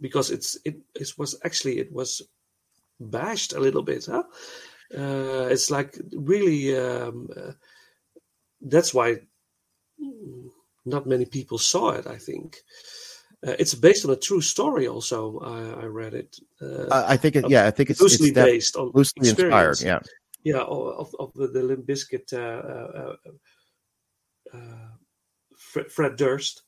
[0.00, 2.22] because it's it, it was actually it was
[3.00, 4.24] bashed a little bit huh
[4.96, 7.52] uh, it's like really um, uh,
[8.62, 9.16] that's why
[10.85, 12.57] not many people saw it i think
[13.46, 17.37] uh, it's based on a true story also i, I read it uh, I, think
[17.37, 17.48] it.
[17.48, 19.81] Yeah, I think it's, loosely it's based on loosely inspired.
[19.81, 20.00] Yeah,
[20.42, 23.31] yeah of, of the, the limp uh, uh, uh,
[25.56, 26.62] Fred, Fred Durst.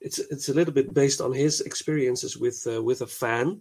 [0.00, 3.60] It's it's a little bit based on his experiences with uh, with a fan.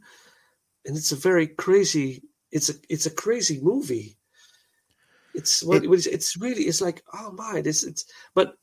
[0.86, 4.17] And it's a very crazy it's a it's a crazy movie.
[5.34, 8.58] It's what It- it's really it's like oh my this it's but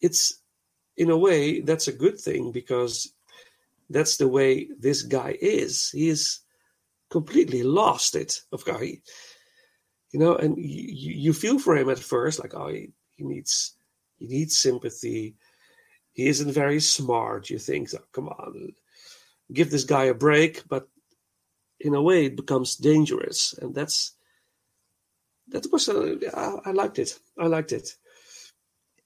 [0.00, 0.42] it's
[0.96, 3.12] in a way that's a good thing because
[3.90, 5.90] that's the way this guy is.
[5.90, 6.40] He is
[7.10, 9.00] completely lost it of guy
[10.10, 13.76] you know and you, you feel for him at first like oh he, he needs
[14.18, 15.34] he needs sympathy
[16.12, 18.72] he isn't very smart you think come on
[19.52, 20.88] give this guy a break but
[21.80, 24.12] in a way it becomes dangerous and that's
[25.48, 27.94] that was a, I, I liked it i liked it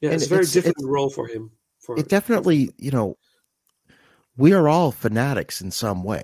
[0.00, 2.70] yeah And it's a very it's- different it's- role for him for it definitely.
[2.76, 3.16] You know,
[4.36, 6.22] we are all fanatics in some way.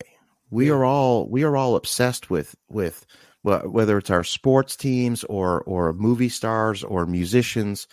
[0.50, 0.74] We Yeah.
[0.74, 3.06] are all we are all obsessed with with
[3.44, 7.86] whether it's our sports teams or or movie stars or musicians.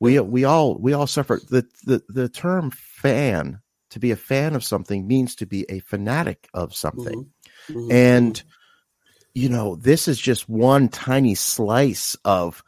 [0.00, 4.54] We we all we all suffer the the the term fan to be a fan
[4.54, 7.30] of something means to be a fanatic of something.
[7.70, 7.74] Mhm.
[7.76, 7.92] Mhm.
[7.92, 8.42] And
[9.34, 12.62] you know, this is just one tiny slice of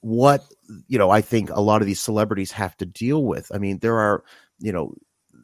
[0.00, 0.44] what
[0.88, 3.50] you know, I think a lot of these celebrities have to deal with.
[3.54, 4.24] I mean, there are,
[4.58, 4.94] you know,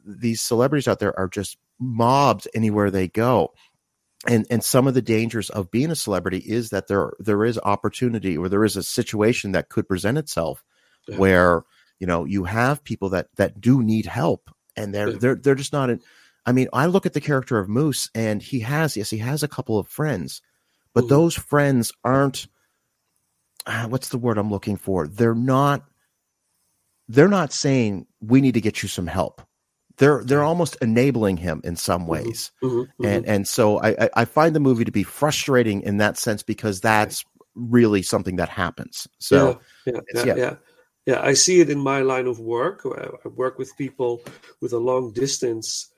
[0.05, 3.55] these celebrities out there are just mobs anywhere they go.
[4.27, 7.59] And and some of the dangers of being a celebrity is that there there is
[7.63, 10.65] opportunity or there is a situation that could present itself
[11.07, 11.19] Yeah.
[11.19, 11.63] where,
[12.01, 15.19] you know, you have people that that do need help and they're Yeah.
[15.21, 16.01] they're they're just not in
[16.47, 19.43] I mean, I look at the character of Moose and he has yes, he has
[19.43, 20.41] a couple of friends,
[20.95, 21.09] but Mhm.
[21.09, 22.47] those friends aren't
[23.67, 25.07] ah, what's the word I'm looking for?
[25.07, 25.85] They're not
[27.09, 29.43] they're not saying we need to get you some help.
[29.97, 32.51] They're they're almost enabling him in some ways.
[32.63, 32.89] Mhm.
[33.01, 33.07] Mhm.
[33.07, 36.43] And and so I, I I find the movie to be frustrating in that sense
[36.43, 39.07] because that's really something that happens.
[39.19, 40.57] So yeah, yeah, yeah, yeah.
[41.07, 41.21] yeah.
[41.23, 42.83] I see it in my line of work.
[42.85, 44.23] I I work with people
[44.61, 45.89] with a long distance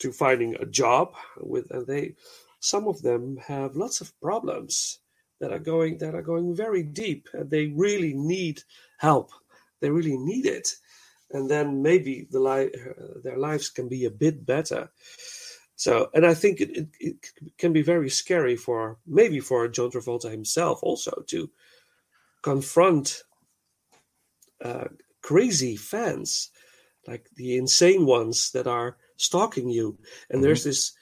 [0.00, 1.14] to finding a job.
[1.38, 2.14] With and they,
[2.60, 4.98] some of them have lots of problems
[5.40, 8.62] that are going that are going very deep, and they really need
[8.98, 9.30] help.
[9.80, 10.68] They really need it,
[11.32, 12.74] and then maybe the li-
[13.22, 14.90] their lives can be a bit better.
[15.76, 19.90] So, and I think it, it, it can be very scary for maybe for John
[19.90, 21.50] Travolta himself also to
[22.42, 23.22] confront
[24.62, 24.88] uh,
[25.22, 26.50] crazy fans,
[27.06, 29.98] like the insane ones that are stalking you.
[30.28, 30.92] And there's this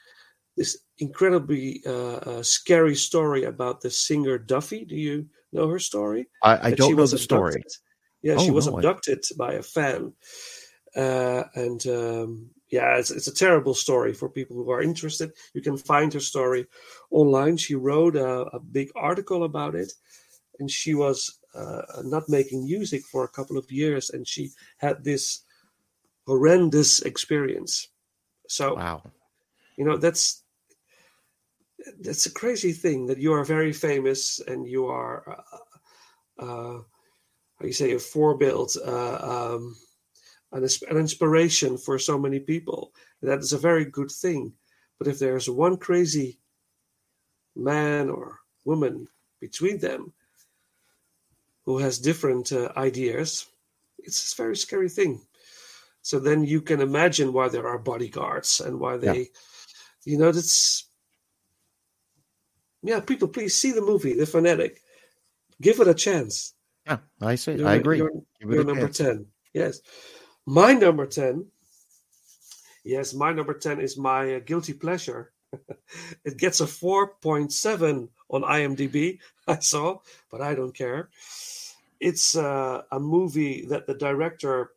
[0.57, 4.85] this incredibly uh, uh, scary story about the singer Duffy.
[4.85, 6.29] Do you know her story?
[6.43, 7.55] I, I don't know the story.
[7.55, 7.73] abducted.
[8.23, 10.13] Yeah, Oh, she was no, I- abducted by a fan,
[10.97, 15.33] uh, and um, yeah, it's, it's a terrible story for people who are interested.
[15.55, 16.67] You can find her story
[17.11, 17.57] online.
[17.57, 19.93] She wrote a, a big article about it,
[20.59, 25.05] and she was uh, not making music for a couple of years, and she had
[25.05, 25.45] this
[26.27, 27.89] horrendous experience.
[28.49, 29.03] So Wow.
[29.77, 30.43] you know that's
[32.01, 35.45] that's a crazy thing that you are very famous and you are
[36.41, 36.83] uh, uh,
[37.61, 39.77] how you say a forebuild uh, um,
[40.53, 42.93] an, an inspiration for so many people
[43.23, 44.53] that is a very good thing
[44.99, 46.39] but if there's one crazy
[47.57, 49.09] man or woman
[49.41, 50.13] between them
[51.65, 53.47] who has different uh, ideas
[53.99, 55.21] It's a very scary thing.
[56.03, 59.29] So then you can imagine why there are bodyguards and why they,
[60.05, 60.87] you know, that's
[62.83, 63.01] yeah.
[63.01, 64.81] People, please see the movie, The Fanatic.
[65.61, 66.55] Give it a chance.
[66.89, 67.99] Yeah, I say You're- I agree.
[67.99, 68.99] You're, you're number chance.
[68.99, 69.27] 10.
[69.53, 69.81] Yes.
[70.47, 71.47] My number 10.
[72.85, 75.33] Yes, my number 10 is my uh, guilty pleasure.
[76.25, 79.19] it gets a 4.7 on IMDb,
[79.49, 79.99] I saw,
[80.31, 81.11] but I don't care.
[82.01, 84.71] It's uh, a movie that the director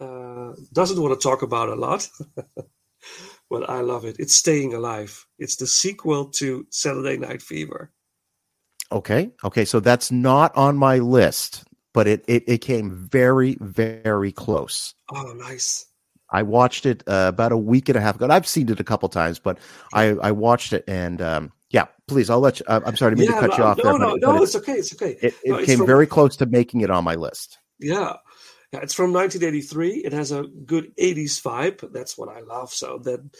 [0.00, 2.08] uh, doesn't want to talk about a lot,
[3.50, 4.16] but I love it.
[4.18, 5.26] It's Staying Alive.
[5.38, 7.90] It's the sequel to Saturday Night Fever.
[8.92, 9.30] Okay.
[9.44, 9.64] Okay.
[9.64, 14.94] So that's not on my list, but it it, it came very very close.
[15.12, 15.86] Oh, nice.
[16.30, 18.24] I watched it uh, about a week and a half ago.
[18.24, 19.58] and I've seen it a couple times, but
[19.92, 21.86] I I watched it and um, yeah.
[22.08, 22.66] Please, I'll let you.
[22.68, 24.32] Uh, I'm sorry to mean to cut no, you off no, there, no, but, no,
[24.34, 24.74] but it's okay.
[24.74, 25.18] It's okay.
[25.20, 27.58] it, it, no, came from- very close to making it on my list.
[27.80, 28.14] Yeah.
[28.72, 30.04] Yeah, it's from 1983.
[30.04, 31.92] It has a good 80s vibe.
[31.92, 32.72] That's what I love.
[32.72, 33.30] So then,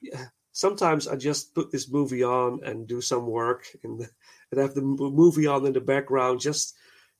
[0.00, 4.08] yeah, sometimes I just put this movie on and do some work and,
[4.50, 6.74] and have the movie on in the background just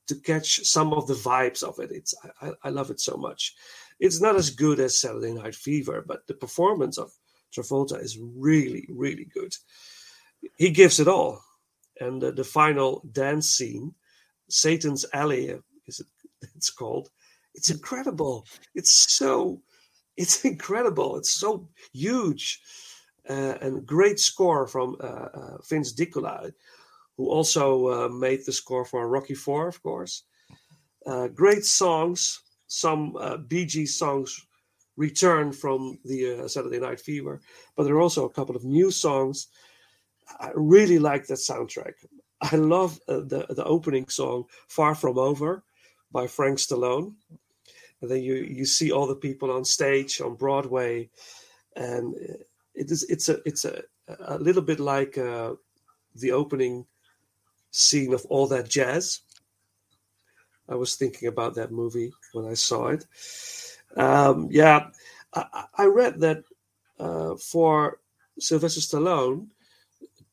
[0.08, 1.90] to catch some of the vibes of it.
[1.92, 3.54] It's I, I- love it so much.
[4.00, 7.12] It's not as good as Saturday Night Fever, but the performance of
[7.54, 9.52] Travolta is really, really good.
[10.56, 11.42] He gives it all,
[12.00, 13.94] and the final dance scene,
[14.48, 16.06] Satan's Alley, is it?
[16.54, 17.10] It's called.
[17.54, 18.46] It's incredible.
[18.76, 19.60] It's so.
[20.16, 21.16] It's incredible.
[21.16, 22.60] It's so huge,
[23.28, 26.52] uh, and great score from uh, uh, Vince DiCola,
[27.18, 30.22] who also uh, made the score for Rocky Four, of course.
[31.04, 32.40] Uh, great songs.
[32.68, 34.46] Some uh, Gees songs
[34.96, 37.40] return from the uh, Saturday Night Fever,
[37.76, 39.48] but there are also a couple of new songs.
[40.38, 41.94] I really like that soundtrack.
[42.40, 45.64] I love uh, the the opening song "Far From Over"
[46.12, 47.14] by Frank Stallone,
[48.00, 51.08] and then you you see all the people on stage on Broadway,
[51.74, 52.42] and uh,
[52.74, 53.82] it is it's a it's a
[54.20, 56.86] a little bit like the opening
[57.70, 59.20] scene of All That Jazz.
[60.68, 63.06] I was thinking about that movie when I saw it.
[63.96, 64.88] Um, yeah,
[65.34, 66.44] I, I- read that
[66.98, 68.00] uh, for
[68.38, 69.48] Sylvester Stallone,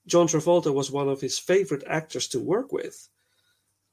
[0.08, 3.08] John Travolta was one of his favorite actors to work with.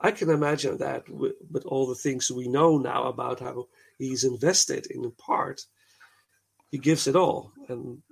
[0.01, 3.69] I can imagine that with, with all the things we know now about how
[3.99, 5.65] he's invested in part,
[6.71, 7.53] he gives it all.
[7.69, 8.03] And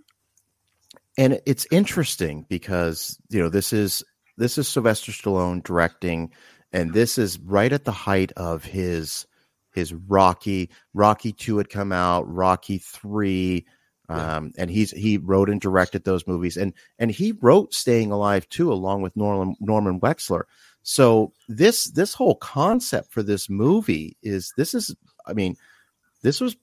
[1.18, 4.04] and it's interesting because you know this is
[4.40, 6.32] this is Sylvester Stallone directing,
[6.72, 9.26] and this is right at the height of his
[9.72, 10.70] his Rocky.
[10.94, 13.66] Rocky two had come out, Rocky three,
[14.08, 18.48] um, and he's he wrote and directed those movies, and and he wrote Staying Alive
[18.48, 20.44] too, along with Norman Norman Wexler.
[20.82, 25.54] So this this whole concept for this movie is this is I mean
[26.22, 26.56] this was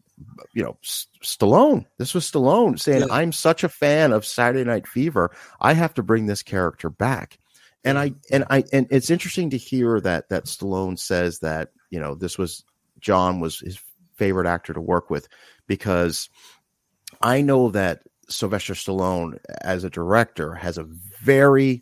[0.54, 0.78] you know
[1.24, 1.86] Stallone.
[2.00, 3.14] This was Stallone saying, Yeah.
[3.14, 5.30] "I'm such a fan of Saturday Night Fever.
[5.62, 7.38] I have to bring this character back."
[7.84, 12.00] And I and I and it's interesting to hear that that Stallone says that you
[12.00, 12.64] know this was
[13.00, 13.80] John was his
[14.16, 15.28] favorite actor to work with
[15.68, 16.30] because
[17.22, 20.84] I know that Sylvester Stallone as a director has a
[21.24, 21.82] very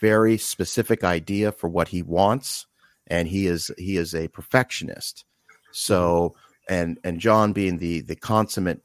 [0.00, 2.66] very specific idea for what he wants
[3.06, 5.24] and he is he is a perfectionist.
[5.72, 6.34] So
[6.70, 8.80] and and john being the the consummate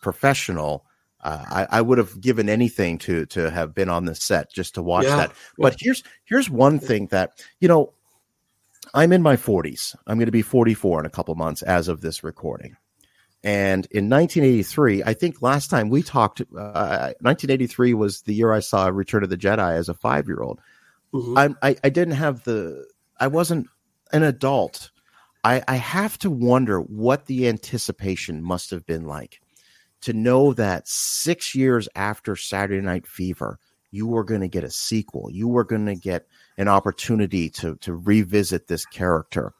[0.00, 0.84] professional
[1.22, 4.74] uh, I, I would have given anything to to have been on the set just
[4.74, 5.32] to watch Yeah, that.
[5.58, 7.92] but here's here's one thing that you know
[8.94, 12.00] i'm in my 40s i'm going to be 44 in a couple months as of
[12.00, 12.76] this recording.
[13.44, 18.60] And in 1983 i think last time we talked uh, 1983 was the year i
[18.60, 20.60] saw return of the jedi as a five year old
[21.12, 21.36] mhm.
[21.62, 22.86] I, I I didn't have the
[23.20, 23.68] I wasn't
[24.12, 24.90] an adult.
[25.44, 29.40] I I have to wonder what the anticipation must have been like
[30.02, 33.58] to know that six years after Saturday Night Fever,
[33.90, 35.30] you were going to get a sequel.
[35.30, 36.26] You were going to get
[36.58, 39.52] an opportunity to to revisit this character,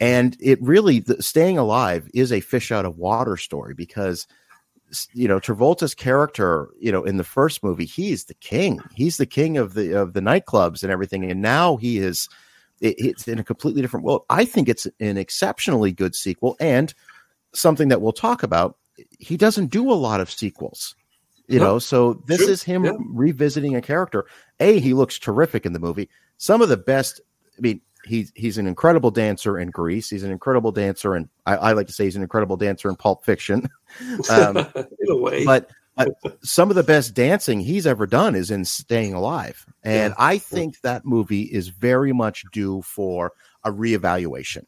[0.00, 4.26] and it really the, staying alive is a fish out of water story because
[5.12, 8.80] you know Travolta's character, you know, in the first movie, he's the king.
[8.94, 12.28] He's the king of the of the nightclubs and everything, and now he is.
[12.80, 14.22] It, it's in a completely different world.
[14.30, 16.94] I think it's an exceptionally good sequel, and
[17.52, 18.77] something that we'll talk about.
[19.18, 20.94] He doesn't do a lot of sequels,
[21.46, 21.78] you No, know.
[21.78, 22.92] So this true, is him yeah.
[22.98, 24.26] revisiting a character.
[24.60, 26.08] A, he looks terrific in the movie.
[26.36, 27.20] Some of the best.
[27.56, 31.56] I mean, he's he's an incredible dancer in Grease He's an incredible dancer, and I,
[31.56, 33.68] I like to say he's an incredible dancer in Pulp Fiction.
[34.30, 35.44] um, in a way.
[35.44, 40.14] but but some of the best dancing he's ever done is in Staying Alive, and
[40.18, 43.32] I think that movie is very much due for
[43.64, 44.64] a reevaluation.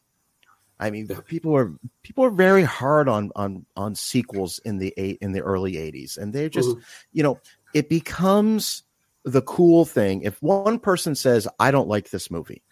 [0.81, 1.71] I mean, people are
[2.01, 6.17] people are very hard on on on sequels in the eight in the early '80s,
[6.17, 6.81] and they're just Mhm.
[7.13, 7.39] you know
[7.73, 8.83] it becomes
[9.23, 12.63] the cool thing if one person says I don't like this movie,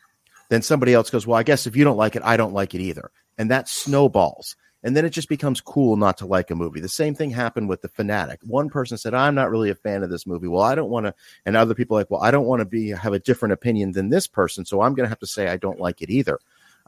[0.50, 2.74] then somebody else goes, well, I guess if you don't like it, I don't like
[2.74, 4.56] it either, and that snowballs.
[4.82, 6.80] And then it just becomes cool not to like a movie.
[6.80, 8.40] The same thing happened with The Fanatic.
[8.44, 11.06] One person said, "I'm not really a fan of this movie." Well, I don't want
[11.06, 11.14] to,
[11.46, 13.92] and other people are like, "Well, I don't want to be have a different opinion
[13.92, 16.40] than this person, so I'm going to have to say I don't like it either."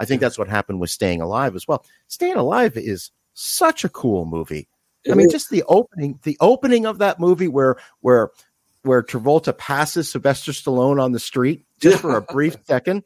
[0.02, 1.86] I think that's what happened with Staying Alive as well.
[2.08, 4.68] Staying Alive is such a cool movie.
[5.10, 8.30] I mean, just the opening, the opening of that movie where where
[8.84, 13.04] where Travolta passes Sylvester Stallone on the street just for a brief second,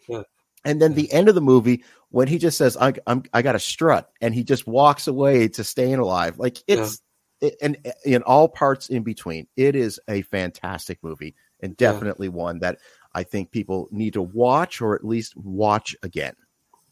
[0.65, 3.55] and then the end of the movie when he just says, "I I'm, I got
[3.55, 6.37] a strut," and he just walks away to Staying Alive.
[6.37, 7.01] Like it's
[7.41, 11.91] it, and in all parts in between, it is a fantastic movie and Yeah.
[11.91, 12.79] definitely one that
[13.13, 16.35] I think people need to watch or at least watch again.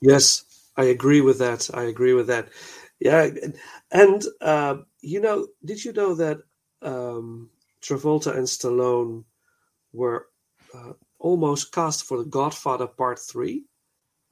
[0.03, 0.45] Yes,
[0.77, 1.69] I agree with that.
[1.73, 2.49] I agree with that.
[3.01, 3.29] Yeah,
[3.91, 6.39] and- uh, you know, did you know that
[6.83, 7.51] um,
[7.83, 9.25] Travolta and Stallone
[9.93, 10.27] were
[10.73, 13.65] uh, almost cast for The Godfather Part Three?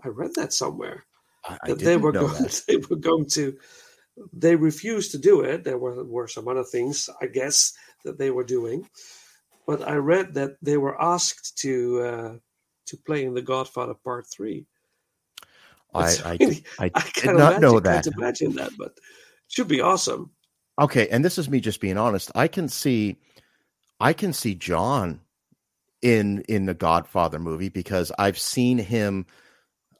[0.03, 1.05] I read that somewhere.
[1.45, 2.63] I, I that they were going, that.
[2.69, 3.57] they were going to.
[4.33, 5.63] They refused to do it.
[5.65, 7.73] There were were some other things, I guess,
[8.05, 8.87] that they were doing.
[9.67, 12.35] But I read that they were asked to uh,
[12.87, 14.67] to play in The Godfather Part Three.
[15.93, 16.39] I I,
[16.79, 18.07] I I did can't imagine, know can't that.
[18.07, 19.01] imagine that, but it
[19.47, 20.31] should be awesome.
[20.79, 22.31] Okay, and this is me just being honest.
[22.33, 23.17] I can see,
[23.99, 25.21] I can see John
[26.01, 29.25] in in the Godfather movie because I've seen him.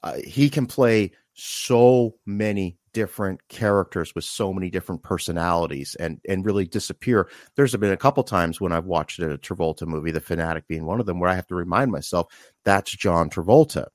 [0.04, 6.46] Uh, he can play so many different characters with so many different personalities and and
[6.46, 7.30] really disappear.
[7.56, 11.00] There's been a couple times when I've watched a Travolta movie, The Fanatic being one
[11.00, 12.28] of them, where I have to remind myself
[12.66, 13.88] that's John Travolta.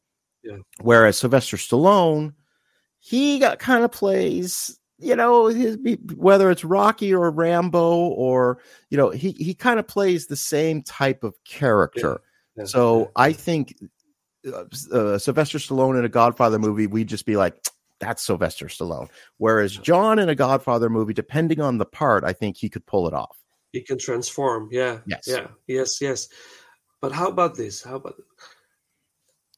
[0.47, 0.59] Yeah.
[0.81, 2.35] Whereas Sylvester Stallone,
[2.99, 5.77] he got kind of plays you know his,
[6.15, 10.83] whether it's rocky or rambo or you know he he kind of plays the same
[10.83, 12.23] type of character
[12.57, 13.77] Yeah, so i think
[14.47, 17.63] uh, uh, sylvester stallone in a godfather movie we'd just be like
[18.01, 22.57] that's sylvester stallone whereas john in a godfather movie depending on the part i think
[22.57, 23.37] he could pull it off
[23.73, 24.71] he can transform.
[24.73, 25.25] Yeah, Yes.
[25.27, 26.29] yeah, yes, yes.
[27.03, 27.83] But how about this?
[27.83, 28.15] How about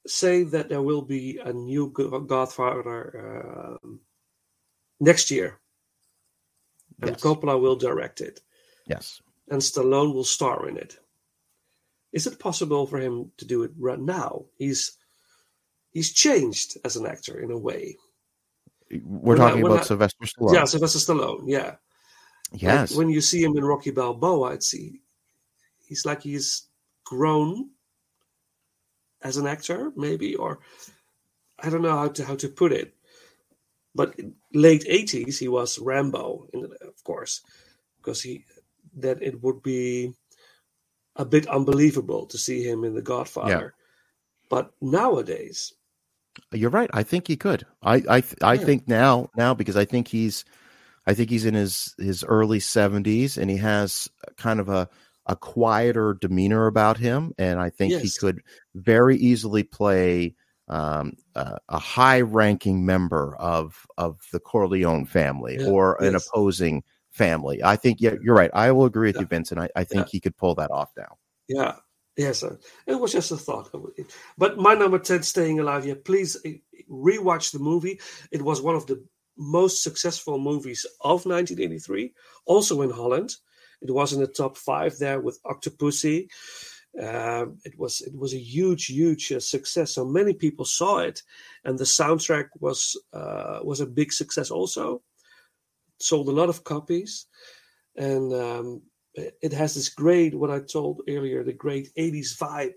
[0.09, 1.91] say that there will be a new
[2.27, 4.01] Godfather um,
[5.01, 5.59] next year,
[7.03, 7.21] and Yes.
[7.23, 8.41] Coppola will direct it,
[8.87, 10.99] yes and Stallone will star in it.
[12.13, 14.45] Is it possible for him to do it right now?
[14.59, 14.93] He's
[15.91, 17.97] he's changed as an actor in a way.
[18.91, 21.45] we're When talking about I- sylvester stallone Yeah, Sylvester Stallone.
[21.47, 21.77] Yeah,
[22.53, 25.01] Like, yes when you see him in Rocky Balboa, it's he,
[25.87, 26.69] he's like he's
[27.05, 27.71] grown
[29.23, 30.61] as an actor, maybe, or
[31.59, 32.95] I don't know how to how to put it.
[33.95, 37.43] But in late eighties, he was Rambo, in, of course,
[37.99, 38.45] because he
[38.99, 40.14] that it would be
[41.16, 43.75] a bit unbelievable to see him in The Godfather.
[44.51, 45.75] But nowadays,
[46.53, 46.91] You're right.
[46.95, 47.66] I think he could.
[47.83, 48.59] I I I Yeah.
[48.59, 50.45] think now now because I think he's
[51.07, 54.89] I think he's in his his early 70s and he has kind of a
[55.29, 58.41] a quieter demeanor about him and I think he could
[58.74, 60.35] very easily play
[60.68, 66.83] um, a, a high ranking member of of the Corleone family Yeah, or an opposing
[67.11, 67.62] family.
[67.64, 68.51] I think yeah, you're right.
[68.53, 69.22] I will agree with Yeah.
[69.22, 69.61] you, Vincent.
[69.61, 70.11] I, I think Yeah.
[70.12, 71.16] he could pull that off now.
[71.49, 71.76] Yeah,
[72.16, 72.57] yes, uh,
[72.87, 73.70] it was just a thought.
[74.37, 75.87] But my number ten, Staying Alive.
[75.87, 76.51] Yeah, please uh,
[76.91, 78.01] rewatch the movie.
[78.31, 79.03] It was one of the
[79.37, 82.12] most successful movies of 1983.
[82.45, 83.37] Also in Holland,
[83.81, 86.29] it was in the top five there with Octopussy.
[87.01, 89.93] Um, it was it was a huge, huge uh, success.
[89.93, 91.22] So many people saw it,
[91.64, 94.51] and the soundtrack was uh, was a big success.
[94.51, 95.03] Also,
[96.01, 97.26] sold a lot of copies,
[97.97, 98.83] and um,
[99.14, 102.76] it has this great what i told earlier the great 80s vibe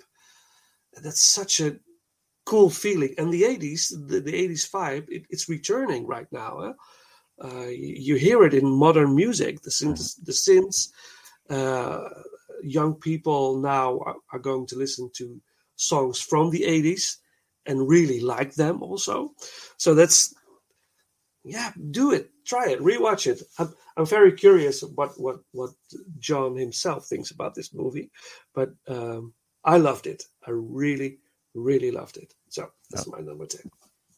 [1.02, 1.78] that's such a
[2.45, 6.74] cool feeling and the 80s the, the 80s vibe it, it's returning right now huh?
[7.44, 9.62] Uh, you, hear it in modern music.
[9.62, 10.89] The synths the synths
[11.50, 12.08] uh,
[12.64, 15.42] young people now are, are going to listen to
[15.76, 17.18] songs from the 80s
[17.66, 19.32] and really like them also.
[19.78, 20.34] So that's
[21.44, 22.30] yeah do it.
[22.46, 22.80] Try it.
[22.80, 23.42] Rewatch it.
[23.58, 25.72] I'm, I'm very curious what what what
[26.20, 28.10] john himself thinks about this movie
[28.54, 29.34] but um
[29.66, 30.24] i loved it.
[30.48, 31.20] I really
[31.54, 32.34] really loved it.
[32.50, 33.62] So that's my number 10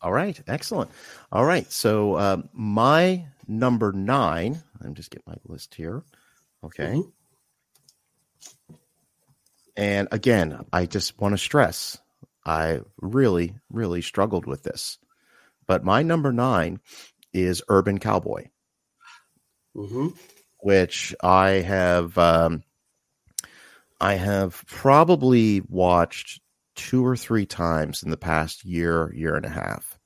[0.04, 0.92] All right, excellent.
[1.32, 4.62] All right, so um, my number nine.
[4.84, 6.04] I'm just get my list here.
[6.64, 7.12] Okay, Mhm.
[9.76, 11.98] and again, I just want to stress,
[12.46, 14.98] I really, really struggled with this.
[15.66, 16.82] but my number nine
[17.32, 18.48] is Urban Cowboy,
[19.74, 20.10] hmm
[20.60, 22.64] which I have um,
[24.02, 26.42] I have probably watched
[26.76, 29.98] two or three times in the past year, year and a half.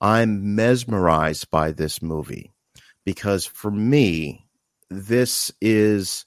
[0.00, 2.52] I'm mesmerized by this movie
[3.04, 4.46] because for me,
[4.90, 6.26] this is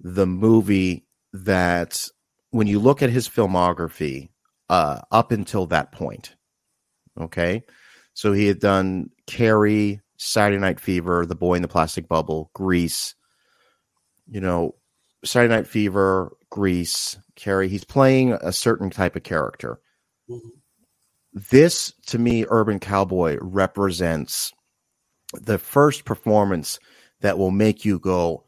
[0.00, 2.08] the movie that
[2.50, 4.30] when you look at his filmography
[4.68, 6.34] uh, up until that point,
[7.20, 7.64] okay,
[8.14, 13.14] so he had done Carrie, Saturday Night Fever, The Boy in the Plastic Bubble, Grease,
[14.28, 14.74] you know,
[15.26, 17.68] Saturday Night Fever, Grease, Carrie.
[17.68, 19.80] He's playing a certain type of character.
[20.30, 20.40] Mhm.
[21.32, 24.52] This, to me, Urban Cowboy represents
[25.34, 26.78] the first performance
[27.20, 28.44] that will make you go,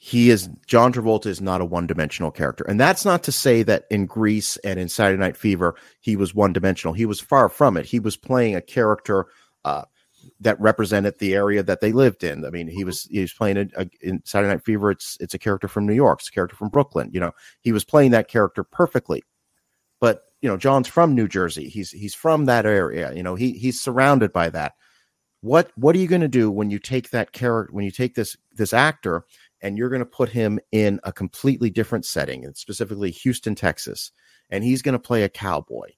[0.00, 2.64] he is John Travolta is not a one dimensional character.
[2.68, 6.34] And that's not to say that in Grease and in Saturday Night Fever, he was
[6.34, 6.94] one dimensional.
[6.94, 7.84] He was far from it.
[7.86, 9.26] He was playing a character
[9.64, 9.84] uh,
[10.40, 12.44] that represented the area that they lived in.
[12.44, 12.86] I mean, he mm-hmm.
[12.86, 14.90] was he was playing a, a, in Saturday Night Fever.
[14.90, 16.20] It's it's a character from New York.
[16.20, 17.10] It's a character from Brooklyn.
[17.12, 19.22] You know, he was playing that character perfectly.
[20.00, 21.68] But you know, John's from New Jersey.
[21.68, 23.12] He's he's from that area.
[23.12, 24.74] You know, he he's surrounded by that.
[25.40, 28.14] What what are you going to do when you take that character when you take
[28.14, 29.24] this this actor
[29.60, 34.12] and you're going to put him in a completely different setting, and specifically Houston, Texas,
[34.50, 35.90] and he's going to play a cowboy?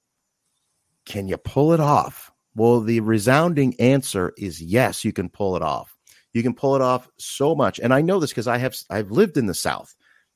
[1.05, 2.30] Can you pull it off?
[2.55, 5.95] Well, the resounding answer is yes, you can pull it off.
[6.33, 7.79] You can pull it off so much.
[7.79, 9.93] And I know this because I have I've lived in the South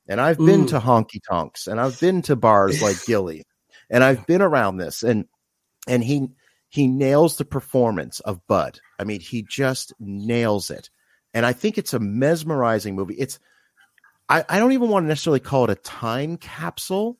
[0.08, 0.68] and I've been Mm.
[0.68, 3.42] to honky tonks and I've been to bars like Gilley
[3.90, 5.26] and I've been around this and
[5.88, 6.28] and he
[6.68, 8.80] he nails the performance of Bud.
[8.98, 10.90] I mean, he just nails it.
[11.32, 13.14] And I think it's a mesmerizing movie.
[13.14, 13.38] It's
[14.28, 17.18] I, I don't even want to necessarily call it a time capsule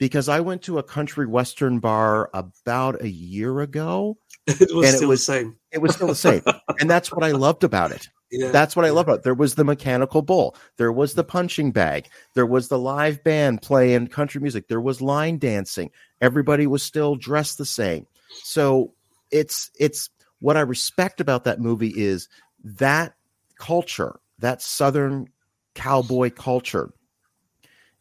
[0.00, 4.16] because I went to a country western bar about a year ago.
[4.48, 5.56] it was And it was- the same.
[5.70, 6.42] It was still the same.
[6.80, 8.08] and that's what I loved about it.
[8.32, 8.52] Yeah.
[8.52, 9.22] That's what I love about it.
[9.24, 10.54] There was the mechanical bull.
[10.76, 12.06] There was the punching bag.
[12.36, 14.68] There was the live band playing country music.
[14.68, 15.90] There was line dancing.
[16.20, 18.06] Everybody was still dressed the same.
[18.44, 18.94] So
[19.32, 22.28] it's it's what I respect about that movie is
[22.62, 23.14] that
[23.58, 25.26] culture, that southern
[25.74, 26.92] cowboy culture.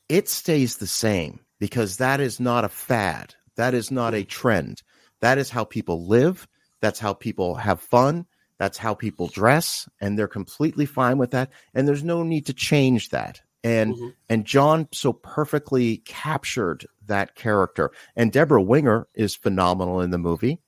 [0.09, 3.35] It stays the same because that is not a fad.
[3.55, 4.81] That is not a trend.
[5.19, 6.47] That is how people live.
[6.81, 8.25] That's how people have fun.
[8.57, 11.49] That's how people dress, and they're completely fine with that.
[11.73, 13.41] And there's no need to change that.
[13.63, 14.13] And Mhm.
[14.29, 17.91] and John so perfectly captured that character.
[18.15, 20.59] And Debra Winger is phenomenal in the movie.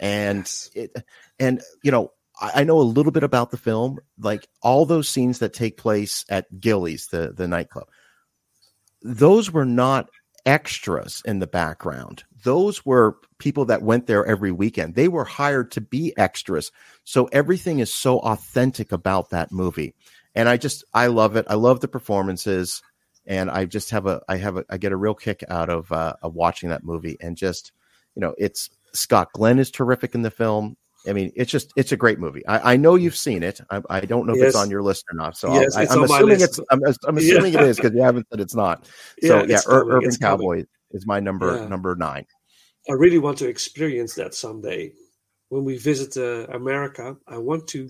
[0.00, 0.70] And Yes.
[0.74, 0.96] it
[1.40, 5.08] and you know, I, I know a little bit about the film, like all those
[5.08, 7.88] scenes that take place at Gilley's, the the nightclub.
[9.02, 10.08] Those were not
[10.46, 12.24] extras in the background.
[12.44, 14.94] Those were people that went there every weekend.
[14.94, 16.70] They were hired to be extras.
[17.04, 19.94] So everything is so authentic about that movie.
[20.34, 21.46] And I just I love it.
[21.48, 22.82] I love the performances
[23.26, 25.90] and I just have a I have a I get a real kick out of
[25.90, 27.72] uh of watching that movie and just
[28.14, 30.76] you know, it's Scott Glenn is terrific in the film.
[31.08, 32.46] I mean, it's just it's a great movie.
[32.46, 33.60] I, I know you've seen it.
[33.70, 34.48] I, I don't know if Yes.
[34.48, 35.36] it's on your list or not.
[35.36, 38.40] So Yes, I, I'm assuming it's I'm, I'm assuming it is because you haven't said
[38.40, 38.88] it's not.
[39.22, 40.38] So yeah, it's Ur- Urban it's coming.
[40.38, 41.68] Cowboy is my number Yeah.
[41.68, 42.26] number nine.
[42.88, 44.92] I really want to experience that someday.
[45.48, 47.88] When we visit uh, America, I want to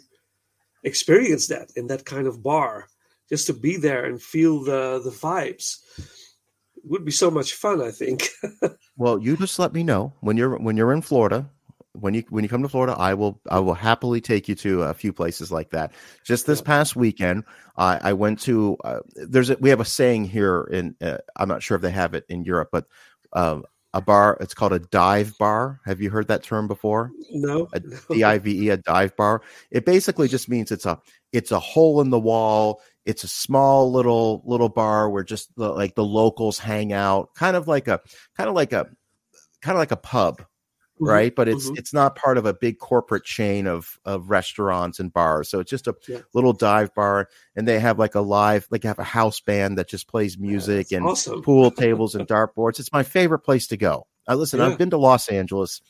[0.84, 2.86] experience that in that kind of bar,
[3.30, 5.78] just to be there and feel the the vibes.
[6.76, 8.28] It would be so much fun, I think.
[8.98, 11.50] Well, you just let me know when you're when you're in Florida.
[12.00, 14.82] When you when you come to Florida, I will I will happily take you to
[14.82, 15.92] a few places like that.
[16.24, 17.44] Just this past weekend,
[17.76, 21.48] I I went to uh, there's a, we have a saying here in uh, I'm
[21.48, 22.86] not sure if they have it in Europe, but
[23.32, 23.60] uh,
[23.94, 25.80] a bar it's called a dive bar.
[25.86, 27.12] Have you heard that term before?
[27.32, 27.80] no, a
[28.10, 29.42] D-I-V-E, a dive bar.
[29.70, 31.00] It basically just means it's a
[31.32, 32.82] it's a hole in the wall.
[33.04, 37.56] It's a small little little bar where just the, like the locals hang out, kind
[37.56, 38.00] of like a
[38.36, 38.86] kind of like a
[39.62, 40.44] kind of like a pub,
[40.98, 41.34] right?
[41.34, 41.78] But it's mhm.
[41.78, 45.48] it's not part of a big corporate chain of of restaurants and bars.
[45.48, 46.20] So it's just a Yeah.
[46.34, 49.88] little dive bar, and they have like a live like have a house band that
[49.88, 51.42] just plays music That's and awesome.
[51.42, 52.80] pool tables and dartboards.
[52.80, 54.06] It's my favorite place to go.
[54.28, 54.58] I listen.
[54.60, 54.66] Yeah.
[54.66, 55.80] I've been to Los Angeles.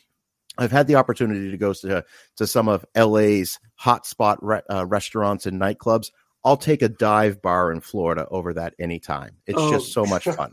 [0.59, 2.05] I've had the opportunity to go to
[2.37, 6.11] to some of LA's hotspot re- uh, restaurants and nightclubs.
[6.45, 9.37] I'll take a dive bar in Florida over that anytime.
[9.47, 9.71] It's Oh.
[9.71, 10.53] just so much fun.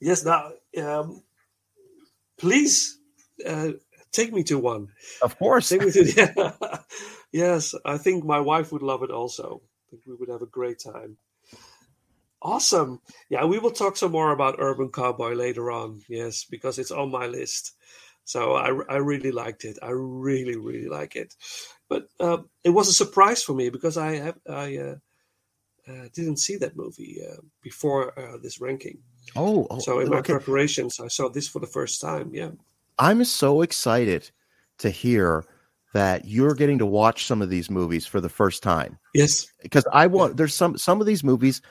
[0.00, 1.22] Yes, now um,
[2.38, 2.97] please
[3.46, 3.72] uh,
[4.12, 4.88] take me to one.
[5.22, 5.68] Of course.
[5.68, 6.84] Take me to the,
[7.32, 9.62] yes, I think my wife would love it also.
[9.62, 11.16] I think we would have a great time.
[12.40, 13.00] Awesome.
[13.28, 16.02] Yeah, we will talk some more about Urban Cowboy later on.
[16.08, 17.72] Yes, because it's on my list.
[18.24, 19.78] So I, I really liked it.
[19.82, 21.34] I really really like it,
[21.88, 24.94] but uh, it was a surprise for me because I have I uh,
[25.88, 28.98] uh, didn't see that movie uh, before uh, this ranking.
[29.34, 30.34] Oh, oh, So in my okay.
[30.34, 32.30] preparations, I saw this for the first time.
[32.34, 32.50] Yeah.
[32.98, 34.30] I'm so excited
[34.78, 35.44] to hear
[35.94, 38.98] that you're getting to watch some of these movies for the first time.
[39.14, 39.46] Yes.
[39.62, 41.62] because I want there's some some of these movies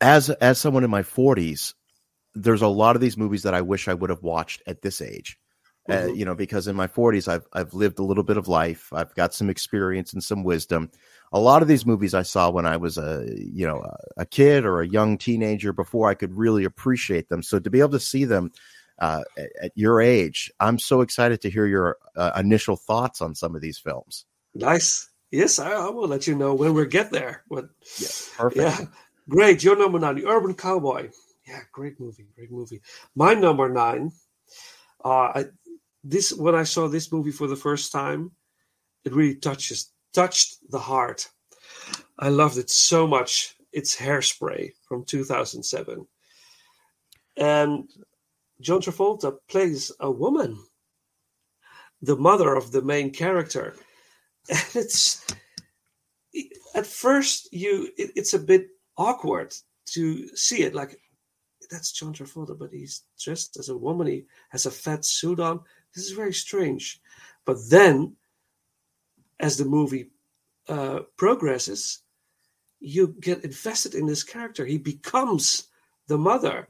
[0.00, 1.74] as as someone in my 40s
[2.34, 5.02] there's a lot of these movies that I wish I would have watched at this
[5.02, 5.38] age.
[5.90, 6.16] Uh, Mhm.
[6.16, 8.92] you know because in my 40s I've I've lived a little bit of life.
[8.92, 10.90] I've got some experience and some wisdom.
[11.32, 14.26] A lot of these movies I saw when I was a you know a, a
[14.26, 17.42] kid or a young teenager before I could really appreciate them.
[17.42, 18.52] So to be able to see them
[19.02, 23.34] uh, at, at your age I'm so excited to hear your uh, initial thoughts on
[23.34, 24.24] some of these films
[24.54, 25.08] Nice.
[25.30, 27.42] Yes, I, I will let you know when we get there.
[27.48, 27.68] But
[28.36, 28.78] perfect yeah,
[29.28, 29.64] great.
[29.64, 31.10] Your number nine, The Urban Cowboy.
[31.46, 32.26] Yeah, great movie.
[32.36, 32.80] Great movie.
[33.14, 34.12] My number nine.
[35.04, 35.44] Uh, I,
[36.04, 38.32] this when I saw this movie for the first time,
[39.04, 41.28] it really touches touched the heart.
[42.18, 43.56] I loved it so much.
[43.72, 46.06] It's Hairspray from 2007,
[47.38, 47.88] and
[48.62, 50.58] John Travolta plays a woman,
[52.00, 53.74] the mother of the main character,
[54.48, 55.26] and it's
[56.74, 59.54] at first you it, it's a bit awkward
[59.86, 60.98] to see it like
[61.70, 64.06] that's John Travolta, but he's dressed as a woman.
[64.06, 65.60] He has a fat suit on.
[65.94, 67.00] This is very strange.
[67.46, 68.16] But then,
[69.40, 70.10] as the movie
[70.68, 72.02] uh, progresses,
[72.78, 74.66] you get invested in this character.
[74.66, 75.68] He becomes
[76.08, 76.68] the mother,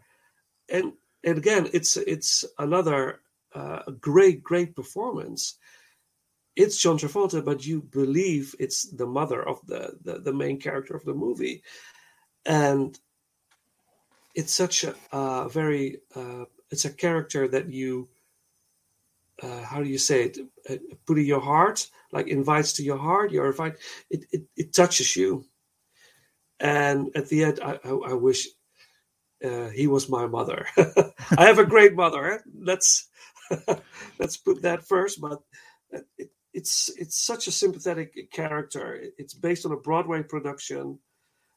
[0.68, 0.93] and
[1.25, 3.20] and again, it's it's another
[3.55, 5.59] uh, great great performance.
[6.55, 10.95] It's John Travolta, but you believe it's the mother of the the, the main character
[10.95, 11.62] of the movie,
[12.45, 12.99] and
[14.35, 18.09] it's such a very uh, it's a character that you
[19.43, 20.39] uh, how do you say it?
[20.68, 23.77] Uh, put in your heart like invites to your heart you're invite
[24.11, 25.45] it, it it touches you.
[26.61, 28.49] And at the end i i, I wish
[29.45, 30.66] uh, he was my mother
[31.38, 33.09] i have a great mother let's
[34.18, 35.40] let's put that first but
[36.18, 40.99] it, it's it's such a sympathetic character it's based on a broadway production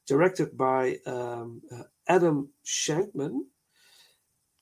[0.06, 3.42] directed by um, uh, Adam Shankman,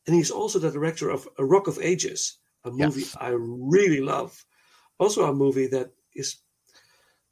[0.08, 3.18] and he's also the director of A Rock of Ages, a movie Yes.
[3.20, 4.46] I really love.
[5.00, 6.38] Also, a movie that is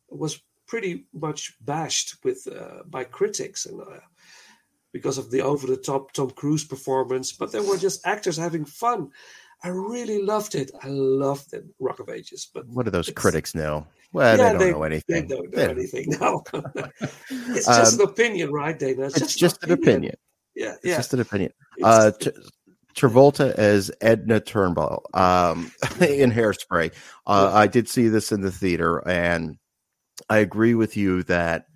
[0.09, 3.99] was pretty much bashed with uh, by critics and uh,
[4.93, 8.65] because of the over the top Tom Cruise performance, but they were just actors having
[8.65, 9.09] fun.
[9.63, 10.71] I really loved it.
[10.81, 12.49] I loved it, Rock of Ages.
[12.53, 13.85] But What do those critics know?
[14.11, 15.27] Well, Yeah, they don't know anything.
[15.27, 16.05] They don't know They- anything.
[16.19, 16.43] No,
[17.29, 19.05] it's just Um, an opinion, right, Dana?
[19.05, 20.15] It's just an opinion.
[20.55, 20.97] Yeah, It's yeah.
[20.97, 21.51] just an opinion.
[21.81, 22.31] Uh, T-
[22.95, 25.71] Travolta as Edna Turnblad um,
[26.01, 26.91] in Hairspray.
[27.25, 29.57] Uh, I did see this in the theater, and
[30.29, 31.67] I agree with you that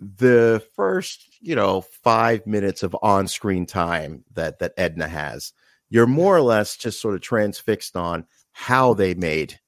[0.00, 5.52] the first, you know, five minutes of on-screen time that that Edna has,
[5.90, 9.58] you're more or less just sort of transfixed on how they made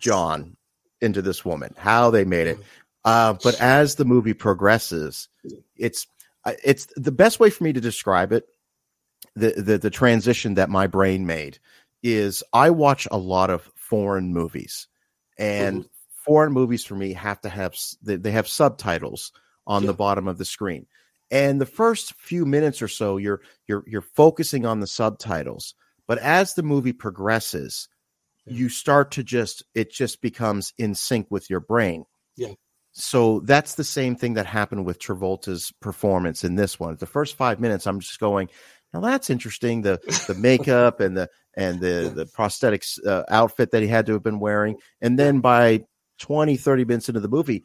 [0.00, 0.56] John
[1.00, 2.58] into this woman, how they made it.
[3.04, 5.28] Uh, but as the movie progresses,
[5.76, 6.06] it's
[6.64, 8.46] it's the best way for me to describe it.
[9.36, 11.58] The, the the transition that my brain made
[12.02, 14.86] is I watch a lot of foreign movies,
[15.38, 15.86] and
[16.24, 19.32] foreign movies for me have to have they, they have subtitles
[19.66, 19.88] on Yeah.
[19.88, 20.86] the bottom of the screen.
[21.30, 25.74] And the first few minutes or so, you're you're you're focusing on the subtitles,
[26.06, 27.88] but as the movie progresses,
[28.46, 32.04] you start to just it just becomes in sync with your brain.
[32.36, 32.52] Yeah.
[32.92, 36.94] So that's the same thing that happened with Travolta's performance in this one.
[36.96, 38.48] The first five minutes, I'm just going,
[38.92, 39.82] now that's interesting.
[39.82, 39.98] The
[40.28, 44.22] the makeup and the and the the prosthetics uh, outfit that he had to have
[44.22, 45.84] been wearing, and then by
[46.20, 47.64] 20, 30 minutes into the movie,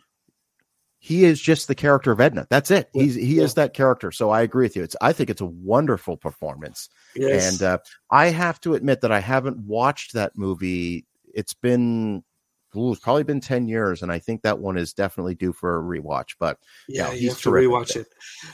[1.00, 2.46] he is just the character of Edna.
[2.50, 2.90] That's it.
[2.94, 3.44] He's he yeah.
[3.44, 4.12] is that character.
[4.12, 4.84] So I agree with you.
[4.84, 6.90] It's I think it's a wonderful performance.
[7.16, 7.54] yes.
[7.54, 7.78] And uh,
[8.12, 11.06] I have to admit that I haven't watched that movie.
[11.34, 12.24] It's been
[12.76, 15.80] ooh, it's probably been 10 years, and I think that one is definitely due for
[15.80, 16.36] a rewatch.
[16.38, 18.08] But yeah, no, you have to rewatch it.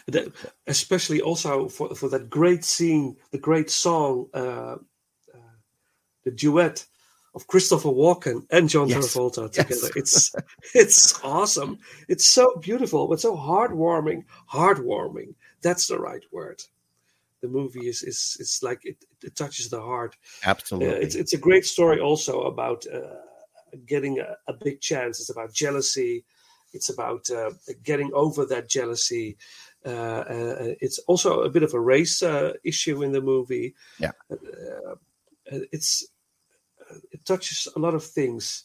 [0.07, 0.31] That-
[0.67, 4.77] especially also for, for that great scene, the great song, uh,
[5.33, 5.55] uh,
[6.23, 6.85] the duet
[7.35, 9.67] of Christopher Walken and John Yes, Travolta yes.
[9.67, 9.93] together.
[9.95, 10.31] It's
[10.73, 11.79] it's awesome.
[12.07, 14.23] It's so beautiful, but so heartwarming.
[14.51, 15.35] Heartwarming.
[15.61, 16.63] That's the right word.
[17.41, 20.15] The movie is is it's like it, it touches the heart.
[20.45, 23.21] Uh, absolutely, it's it's a great story also about uh,
[23.85, 25.19] getting a, a big chance.
[25.19, 26.23] It's about jealousy.
[26.73, 27.51] It's about uh,
[27.83, 29.37] getting over that jealousy.
[29.85, 33.75] Uh, uh, it's also a bit of a race uh, issue in the movie.
[33.99, 34.11] Yeah.
[34.31, 34.95] Uh,
[35.71, 36.09] it's it
[37.25, 38.63] touches a lot of things,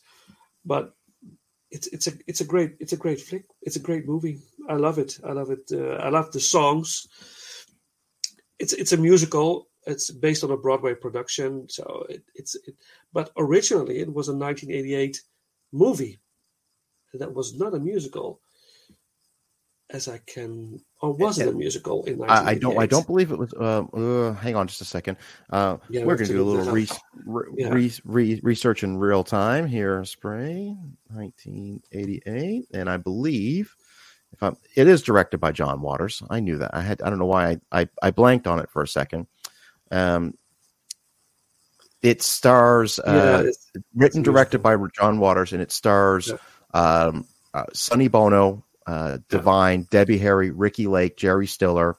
[0.65, 0.95] but
[1.71, 3.45] it's it's a it's a great it's a great flick.
[3.63, 4.39] It's a great movie.
[4.69, 5.19] I love it.
[5.25, 5.71] I love it.
[5.73, 7.07] Uh, I love the songs.
[8.59, 9.69] It's it's a musical.
[9.87, 12.55] It's based on a Broadway production, so it, it's.
[12.55, 12.75] It,
[13.13, 15.21] but originally, it was a 1988
[15.73, 16.21] movie.
[17.15, 18.41] That was not a musical,
[19.89, 20.81] as I can.
[21.03, 22.29] Or was it a musical in 1988?
[22.47, 22.79] I, I don't.
[22.83, 23.55] I don't believe it was.
[23.55, 25.17] Uh, uh, hang on, just a second.
[25.49, 26.87] Uh, Yeah, we we're going to do a little re-
[27.25, 27.69] re- Yeah.
[27.71, 30.05] re- re- research in real time here.
[30.05, 30.77] Spray,
[31.13, 33.75] 1988, and I believe
[34.33, 36.23] if I'm, it is directed by John Waters.
[36.29, 36.73] I knew that.
[36.75, 37.01] I had.
[37.03, 39.27] I don't know why I I, I blanked on it for a second.
[39.91, 40.35] Um,
[42.03, 43.01] it stars.
[43.07, 46.31] Yeah, Uh, it's- written it's directed by John Waters, and it stars
[46.75, 51.97] um, uh, Sonny Bono, uh, Divine, Debbie Harry, Ricki Lake, Jerry Stiller,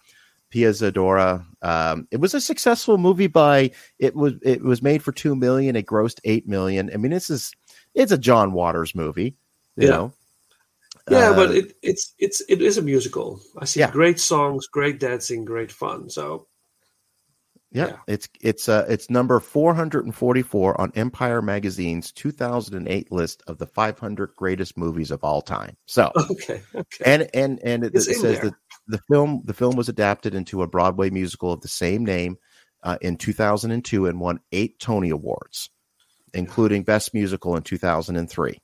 [0.50, 1.46] Pia Zadora.
[1.62, 3.28] Um, it was a successful movie.
[3.28, 5.76] By it was it was made for two million.
[5.76, 6.90] It grossed eight million.
[6.94, 7.54] I mean, this is
[7.94, 9.36] it's a John Waters movie.
[9.78, 9.90] You Yeah.
[9.92, 10.14] know.
[11.10, 13.42] yeah, Uh, but it, it's it's it is a musical.
[13.58, 13.92] I see Yeah.
[13.92, 16.10] great songs, great dancing, great fun.
[16.10, 16.48] So
[17.74, 17.96] Yeah, Yeah.
[18.08, 24.78] it's it's uh it's number 444 on Empire Magazine's 2008 list of the 500 greatest
[24.78, 25.78] movies of all time.
[25.86, 27.04] So, okay, okay.
[27.06, 28.42] and and and it, it says there.
[28.50, 28.54] that
[28.88, 32.38] the film the film was adapted into a Broadway musical of the same name
[32.84, 35.70] uh, in 2002 and won 8 Tony Awards,
[36.34, 38.60] including Best Musical in 2003.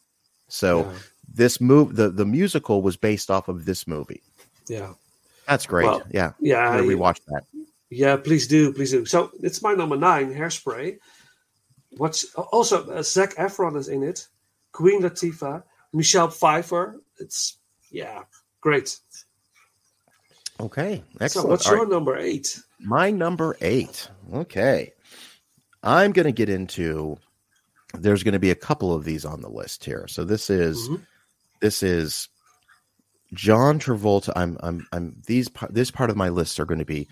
[0.49, 0.93] So, Yeah.
[1.33, 4.21] this move the the musical was based off of this movie.
[4.67, 4.93] yeah,
[5.47, 5.85] That's great.
[5.85, 6.31] Well, yeah.
[6.41, 7.43] yeah, I- rewatch that.
[7.89, 8.17] Yeah.
[8.17, 9.05] Please do, please do.
[9.05, 10.97] So it's my number nine, Hairspray.
[11.97, 14.27] What's also uh, Zac Efron is in it,
[14.71, 15.63] Queen Latifah,
[15.93, 17.01] Michelle Pfeiffer.
[17.19, 17.57] It's
[17.89, 18.23] yeah,
[18.61, 18.97] great.
[20.59, 21.03] Okay.
[21.21, 21.45] excellent.
[21.45, 21.91] So what's All your right.
[21.91, 22.59] number eight?
[22.79, 24.09] My number eight.
[24.33, 24.91] Okay.
[25.83, 27.17] I'm going to get into.
[27.93, 30.07] There's going to be a couple of these on the list here.
[30.07, 31.01] So this is Mhm.
[31.61, 32.27] this is
[33.33, 34.33] John Travolta.
[34.35, 37.07] I'm I'm I'm these this part of my list are going to be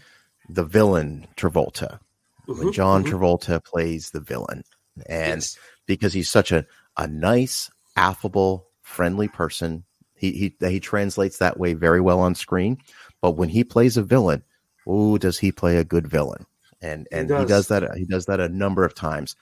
[0.50, 2.00] the villain Travolta.
[2.48, 3.10] When Mhm, John mhm.
[3.12, 4.64] Travolta plays the villain,
[5.08, 5.58] and Yes.
[5.88, 6.66] because he's such a
[6.98, 9.84] a nice, affable, friendly person,
[10.16, 12.78] he he he translates that way very well on screen.
[13.22, 14.43] But when he plays a villain,
[14.88, 16.46] oh, does he play a good villain?
[16.82, 17.48] And He and he does.
[17.48, 17.98] does that.
[17.98, 19.36] He does that a number of times.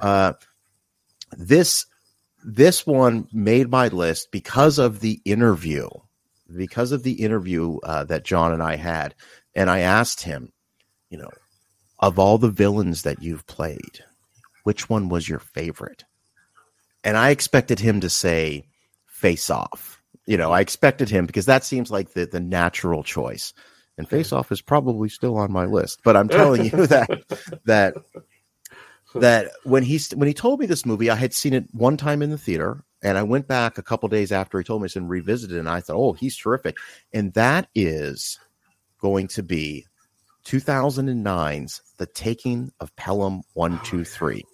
[0.00, 0.32] Uh,
[1.36, 1.86] this
[2.44, 5.88] this one made my list because of the interview,
[6.56, 9.14] because of the interview uh, that John and I had,
[9.58, 10.52] and I asked him,
[11.10, 11.30] you know,
[11.98, 14.04] of all the villains that you've played,
[14.62, 16.04] which one was your favorite?
[17.02, 18.68] And I expected him to say
[19.06, 20.00] Face Off.
[20.26, 23.52] You know, I expected him because that seems like the the natural choice.
[23.96, 27.10] And Face Off is probably still on my list, but I'm telling you that
[27.64, 27.94] that
[29.16, 32.22] that when he when he told me this movie, I had seen it one time
[32.22, 34.94] in the theater, and I went back a couple days after he told me this
[34.94, 36.76] and revisited, it, and I thought, oh, he's terrific,
[37.12, 38.38] and that is
[39.00, 39.86] going to be
[40.44, 44.44] 2009's The Taking of Pelham One Two Three,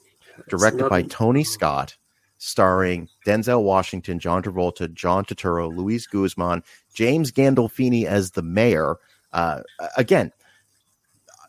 [0.49, 1.97] directed by Tony Scott,
[2.39, 8.97] starring Denzel Washington, John Travolta, John Turturro, Luis Guzman, James Gandolfini as the mayor.
[9.33, 9.63] Uh,
[9.97, 10.33] again,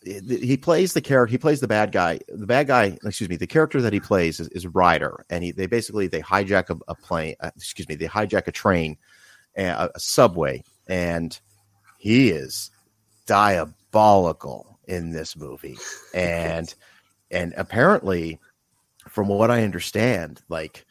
[0.05, 1.31] he plays the character.
[1.31, 2.19] He plays the bad guy.
[2.27, 5.51] The bad guy, excuse me, the character that he plays is, is Ryder, and he
[5.51, 7.35] they basically they hijack a, a plane.
[7.39, 8.97] Uh, excuse me, they hijack a train,
[9.57, 11.39] a, a subway, and
[11.97, 12.69] he is
[13.26, 15.78] diabolical in this movie,
[16.13, 16.73] and
[17.32, 18.39] and apparently,
[19.09, 20.86] from what I understand, like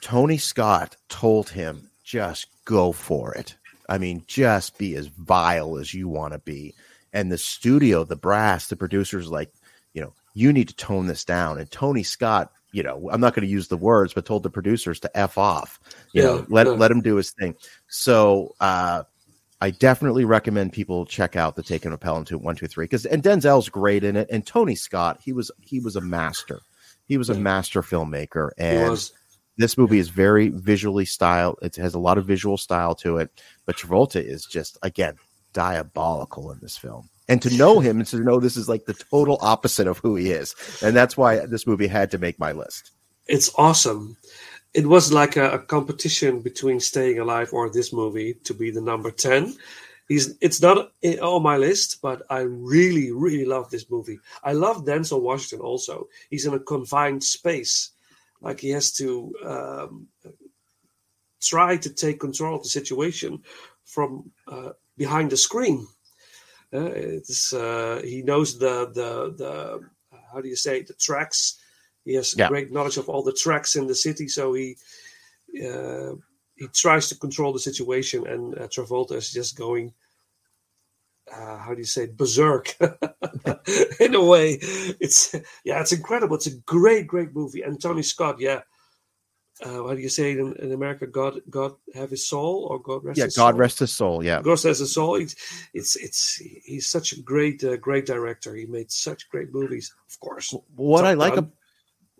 [0.00, 3.56] Tony Scott told him, just go for it.
[3.88, 6.74] I mean, just be as vile as you want to be.
[7.12, 9.52] And the studio, the brass, the producers, like,
[9.92, 11.58] you know, you need to tone this down.
[11.58, 14.50] And Tony Scott, you know, I'm not going to use the words, but told the
[14.50, 15.78] producers to f off.
[16.14, 16.72] You Yeah, know, let yeah.
[16.72, 17.54] let him do his thing.
[17.88, 19.02] So uh,
[19.62, 23.06] I definitely recommend people check out the Taken of Pelham two one two three because
[23.06, 26.58] and Denzel's great in it, and Tony Scott, he was he was a master.
[27.06, 29.08] He was a master filmmaker, and
[29.58, 31.60] this movie is very visually styled.
[31.62, 33.30] It has a lot of visual style to it,
[33.64, 35.14] but Travolta is just again
[35.52, 37.08] diabolical in this film.
[37.28, 40.16] And to know him and to know this is like the total opposite of who
[40.16, 42.90] he is, and that's why this movie had to make my list.
[43.28, 44.16] it's awesome.
[44.74, 48.80] It was like a, a competition between Staying Alive or this movie to be the
[48.80, 49.54] number ten.
[50.08, 50.92] He's it's not
[51.22, 54.18] on my list, but I really, really love this movie.
[54.42, 56.08] I love Denzel Washington also.
[56.30, 57.90] He's in a confined space,
[58.40, 60.08] like he has to um,
[61.40, 63.42] try to take control of the situation
[63.84, 65.86] from uh, behind the screen.
[66.72, 69.80] Uh, it's uh, he knows the the the
[70.32, 71.58] how do you say the tracks
[72.04, 72.48] He has Yeah.
[72.48, 74.76] great knowledge of all the tracks in the city, so he
[75.64, 76.12] uh,
[76.56, 78.26] he tries to control the situation.
[78.26, 79.92] And uh, Travolta is just going,
[81.32, 82.74] uh, how do you say, berserk
[84.00, 84.58] in a way.
[85.00, 85.34] It's
[85.64, 86.36] yeah, it's incredible.
[86.36, 87.62] It's a great, great movie.
[87.62, 88.62] And Tony Scott, yeah.
[89.62, 91.06] Uh, how do you say it in, in America?
[91.06, 93.58] God, God have his soul, or God rest Yeah, his God soul?
[93.60, 94.24] rest his soul.
[94.24, 94.42] Yeah.
[94.42, 95.16] Ghost has a soul.
[95.16, 95.36] It's
[95.72, 96.34] it's, it's
[96.64, 98.54] he's such a great uh, great director.
[98.56, 99.94] He made such great movies.
[100.10, 101.52] Of course, What Top I like, ab-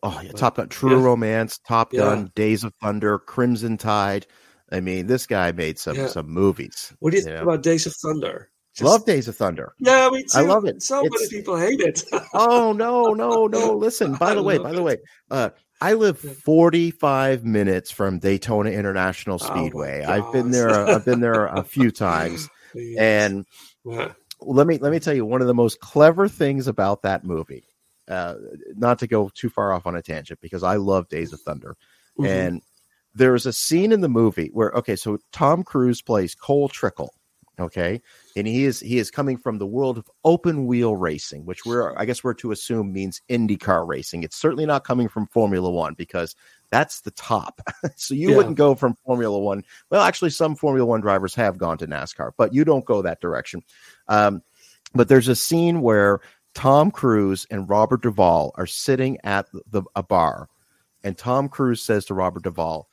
[0.03, 1.05] oh yeah, Top Gun, True yeah.
[1.05, 2.01] Romance, Top Yeah.
[2.01, 4.27] Gun, Days of Thunder, Crimson Tide.
[4.71, 6.07] I mean, this guy made some Yeah.
[6.09, 6.93] some movies.
[7.01, 7.31] what do you Yeah.
[7.39, 8.49] think about Days of Thunder?
[8.75, 9.75] Just- Love Days of Thunder.
[9.81, 10.39] Yeah, me too.
[10.39, 10.83] I love it.
[10.83, 12.03] So many people hate it.
[12.33, 13.73] Oh no, no, no!
[13.77, 14.97] Listen, by the way, by the way,
[15.31, 15.51] uh,
[15.83, 20.05] I live 45 minutes from Daytona International Oh, Speedway.
[20.05, 20.71] I've been there.
[20.71, 22.49] I've been there a few times,
[22.99, 23.45] and
[23.85, 24.13] Yeah.
[24.41, 27.65] let me let me tell you one of the most clever things about that movie.
[28.13, 28.35] Uh,
[28.77, 31.77] not to go too far off on a tangent because I love Days of Thunder,
[32.19, 32.27] Mhm.
[32.29, 32.63] and
[33.15, 37.15] there's a scene in the movie where okay, so Tom Cruise plays Cole Trickle,
[37.59, 38.03] okay,
[38.37, 41.97] and he is he is coming from the world of open wheel racing, which we're
[41.99, 44.25] I guess we're to assume means IndyCar racing.
[44.25, 46.37] It's certainly not coming from Formula One because
[46.71, 47.61] that's the top.
[47.97, 48.37] so you Yeah.
[48.37, 49.63] wouldn't go from Formula One.
[49.91, 53.21] Well, actually, some Formula One drivers have gone to NASCAR, but you don't go that
[53.23, 53.63] direction.
[54.09, 54.43] Um,
[54.95, 56.21] but there's a scene where
[56.55, 60.49] Tom Cruise and Robert Duvall are sitting at the a bar,
[61.03, 62.89] and Tom Cruise says to Robert Duvall,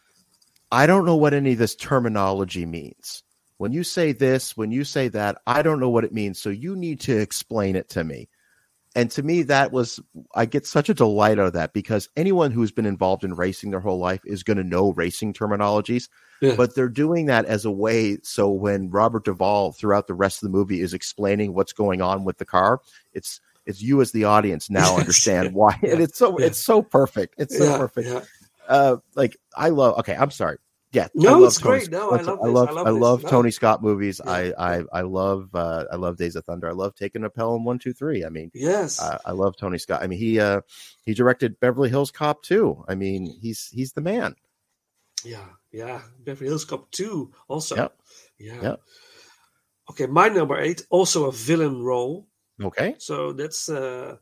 [0.72, 3.24] "I don't know what any of this terminology means.
[3.58, 6.42] When you say this, when you say that, I don't know what it means.
[6.42, 8.30] So you need to explain it to me."
[8.96, 10.00] And to me, that was
[10.34, 13.70] I get such a delight out of that because anyone who's been involved in racing
[13.70, 16.10] their whole life is going to know racing terminologies
[16.42, 16.56] Yeah.
[16.56, 20.48] but they're doing that as a way so when Robert Duvall throughout the rest of
[20.48, 22.82] the movie is explaining what's going on with the car,
[23.14, 23.40] it's
[23.70, 26.48] it's you as the audience now understand why, and it's so Yeah.
[26.48, 27.36] it's so perfect.
[27.38, 28.08] It's so yeah, perfect.
[28.10, 28.22] yeah.
[28.68, 30.00] Uh, like I love.
[30.00, 30.58] Okay, I'm sorry.
[30.92, 31.84] Yeah, No, I love it's great.
[31.84, 33.30] Scott- No, I love I love I love I love No.
[33.30, 34.20] Tony Scott movies.
[34.26, 36.68] I I I love uh, I love Days of Thunder.
[36.68, 38.26] I love Taking a Pelham One Two Three.
[38.26, 39.00] I mean, Yes.
[39.00, 40.02] uh, I love Tony Scott.
[40.02, 40.62] I mean, he uh
[41.06, 42.86] he directed Beverly Hills Cop 2.
[42.88, 44.36] I mean, he's he's the man.
[45.24, 45.46] yeah.
[45.72, 46.02] Yeah.
[46.26, 47.76] Beverly Hills Cop 2 also.
[47.76, 47.94] Yep.
[48.40, 48.62] Yeah.
[48.64, 48.82] Yep.
[49.92, 52.28] Okay, my number eight, also a villain role.
[52.62, 52.96] Okay.
[52.98, 54.18] So that's uh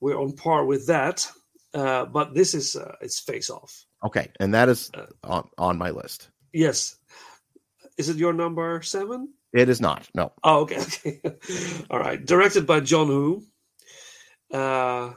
[0.00, 1.26] we're on par with that.
[1.74, 3.84] Uh, but this is uh, it's face off.
[4.02, 6.30] Okay, and that is Uh, on on my list.
[6.52, 6.96] Yes.
[7.98, 9.34] Is it your number seven?
[9.52, 10.08] It is not.
[10.14, 10.32] No.
[10.44, 11.20] Oh, okay, okay.
[11.90, 12.24] All right.
[12.24, 13.42] Directed by John Woo.
[14.52, 15.12] Uh,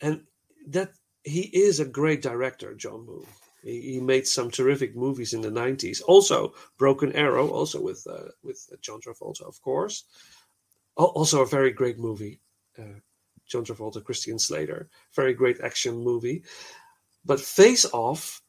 [0.00, 0.22] and
[0.68, 0.92] that
[1.24, 3.26] he is a great director, John Woo.
[3.62, 6.02] He, he made some terrific movies in the '90s.
[6.06, 10.04] Also, Broken Arrow, also with uh, with John Travolta, of course.
[10.98, 12.40] Al- Also, a very great movie.
[12.78, 13.00] Uh,
[13.46, 16.42] John Travolta, Christian Slater, very great action movie.
[17.24, 18.42] But Face Off,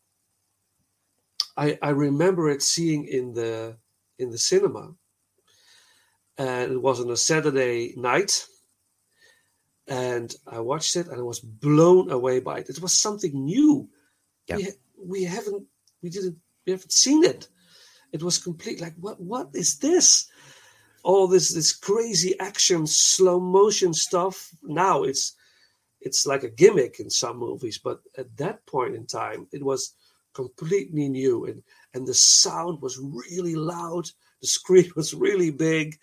[1.57, 3.77] I I remember it seeing in the
[4.17, 4.95] in the cinema,
[6.37, 8.45] and it was on a Saturday night,
[9.87, 12.69] and I watched it and I was blown away by it.
[12.69, 13.89] It was something new.
[14.47, 14.57] Yeah.
[14.57, 14.67] We,
[14.97, 15.65] we haven't
[16.01, 17.47] we didn't we haven't seen it.
[18.11, 20.29] It was complete like what what is this?
[21.03, 24.49] All this this crazy action slow motion stuff.
[24.63, 25.35] Now it's
[26.01, 29.95] it's like a gimmick in some movies, but at that point in time, it was
[30.33, 34.09] completely new, and and the sound was really loud.
[34.41, 35.97] The screen was really big.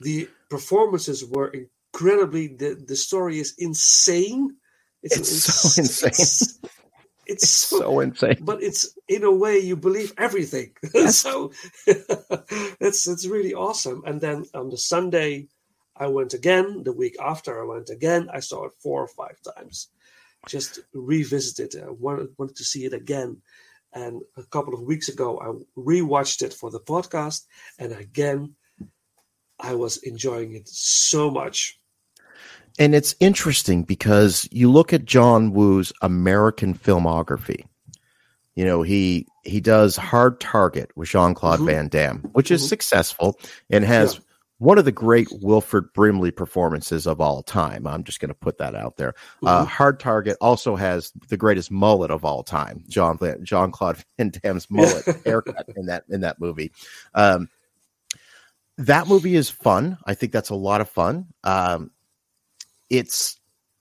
[0.00, 1.52] The performances were
[1.92, 2.48] incredibly.
[2.48, 4.56] The the story is insane.
[5.02, 6.10] It's so insane.
[6.10, 6.60] It's,
[7.32, 8.38] it's so, so insane.
[8.40, 10.72] but it's in a way you believe everything.
[11.08, 11.52] so
[11.86, 14.02] it's it's really awesome.
[14.06, 15.48] And then on the Sunday,
[15.96, 16.82] I went again.
[16.84, 18.28] The week after, I went again.
[18.32, 19.88] I saw it four or five times.
[20.48, 21.84] Just revisited it.
[21.84, 23.42] I wanted wanted to see it again.
[23.94, 27.44] And a couple of weeks ago, I rewatched it for the podcast,
[27.78, 28.54] and again,
[29.60, 31.78] I was enjoying it so much.
[32.78, 37.64] And it's interesting because you look at John Woo's American filmography.
[38.54, 41.66] You know, he he does Hard Target with Jean Claude Mhm.
[41.66, 42.68] Van Damme, which is Mhm.
[42.68, 43.38] successful
[43.70, 44.20] and has Yeah.
[44.58, 47.86] one of the great Wilford Brimley performances of all time.
[47.86, 49.14] I'm just going to put that out there.
[49.44, 49.68] Uh, Mhm.
[49.68, 54.70] Hard Target also has the greatest mullet of all time, John Jean Claude Van Damme's
[54.70, 56.72] mullet haircut in that in that movie.
[57.14, 57.48] Um,
[58.78, 59.98] that movie is fun.
[60.06, 61.26] I think that's a lot of fun.
[61.44, 61.90] Um,
[62.92, 63.40] it's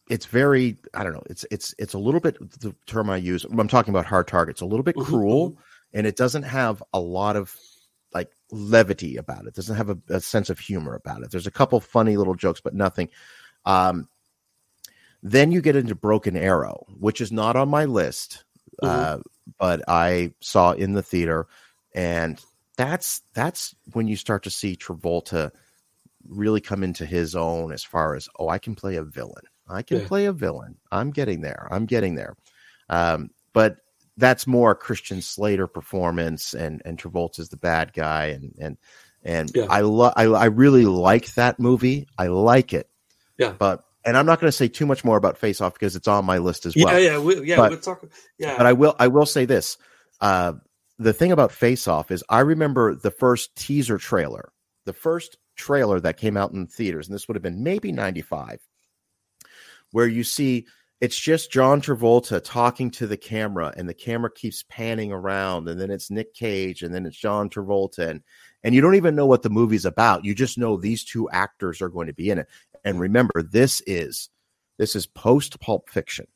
[0.09, 1.23] it's very I don't know.
[1.29, 3.45] It's it's it's a little bit the term I use.
[3.45, 4.61] I'm talking about hard targets.
[4.61, 5.57] A little bit Mhm, cruel,
[5.93, 7.55] and it doesn't have a lot of
[8.13, 9.53] like levity about it.
[9.55, 11.31] Doesn't have a, a sense of humor about it.
[11.31, 13.09] There's a couple funny little jokes, but nothing.
[13.65, 14.09] Um,
[15.23, 18.43] Then you get into Broken Arrow, which is not on my list,
[18.81, 19.19] uh,
[19.59, 21.47] but I saw in the theater,
[21.93, 22.43] and
[22.75, 25.51] that's that's when you start to see Travolta
[26.31, 29.43] really come into his own as far as oh, I can play a villain.
[29.69, 30.07] I can Yeah.
[30.07, 30.77] play a villain.
[30.91, 31.67] I'm getting there.
[31.71, 32.35] I'm getting there.
[32.89, 33.77] Um, but
[34.17, 38.77] that's more a Christian Slater performance, and and Travolta's the bad guy, and and
[39.23, 39.67] and Yeah.
[39.69, 42.07] I love I I really like that movie.
[42.17, 42.89] I like it.
[43.37, 43.53] Yeah.
[43.57, 46.07] But and I'm not going to say too much more about Face Off because it's
[46.07, 46.99] on my list as Yeah, well.
[46.99, 47.55] yeah, we, yeah.
[47.57, 48.03] But- we'll talk.
[48.39, 49.77] Yeah, But I will I will say this.
[50.19, 50.53] Uh,
[50.99, 54.51] the thing about Face Off is I remember the first teaser trailer,
[54.85, 58.59] the first trailer that came out in theaters, and this would have been maybe 95,
[59.91, 60.65] where you see
[60.99, 65.79] it's just John Travolta talking to the camera, and the camera keeps panning around, and
[65.79, 68.21] then it's Nick Cage, and then it's John Travolta, and
[68.63, 70.25] and you don't even know what the movie's about.
[70.25, 72.47] You just know these two actors are going to be in it.
[72.83, 74.29] And remember, this is
[74.77, 76.27] this is post Pulp Fiction.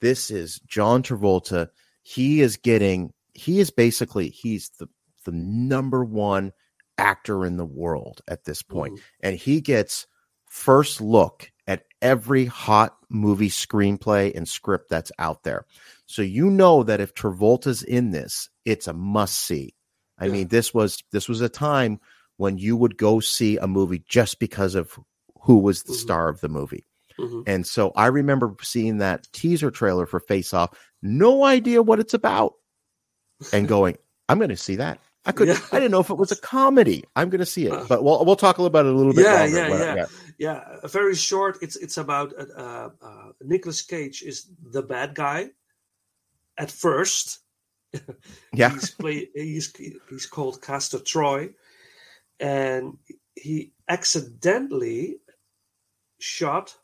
[0.00, 1.68] This is John Travolta.
[2.02, 3.12] He is getting.
[3.32, 4.88] He is basically he's the
[5.24, 6.52] the number one
[6.98, 10.06] actor in the world at this point, and he gets
[10.46, 15.66] first look at every hot movie screenplay and script that's out there.
[16.06, 19.74] So you know that if Travolta's in this, it's a must see.
[20.18, 20.32] I Yeah.
[20.32, 22.00] mean, this was this was a time
[22.36, 24.98] when you would go see a movie just because of
[25.42, 25.96] who was the Mhm.
[25.96, 26.86] star of the movie.
[27.18, 27.44] Mhm.
[27.46, 30.70] And so I remember seeing that teaser trailer for Face Off,
[31.02, 32.54] no idea what it's about,
[33.52, 33.96] and going,
[34.28, 35.00] I'm going to see that.
[35.26, 35.58] I could Yeah.
[35.72, 37.04] I didn't know if it was a comedy.
[37.16, 39.24] I'm going to see Uh, it, but we'll we'll talk about it a little bit
[39.24, 39.56] Yeah, longer.
[39.56, 40.06] yeah, yeah.
[40.38, 40.78] yeah.
[40.82, 41.58] uh, Very short.
[41.62, 45.50] It's it's about uh, uh, uh, Nicolas Cage is the bad guy
[46.56, 47.40] at first.
[48.54, 48.70] Yeah.
[48.72, 49.72] he's play he's
[50.10, 51.50] he's called Castor Troy,
[52.40, 52.98] and
[53.34, 55.18] he accidentally
[56.18, 56.76] shot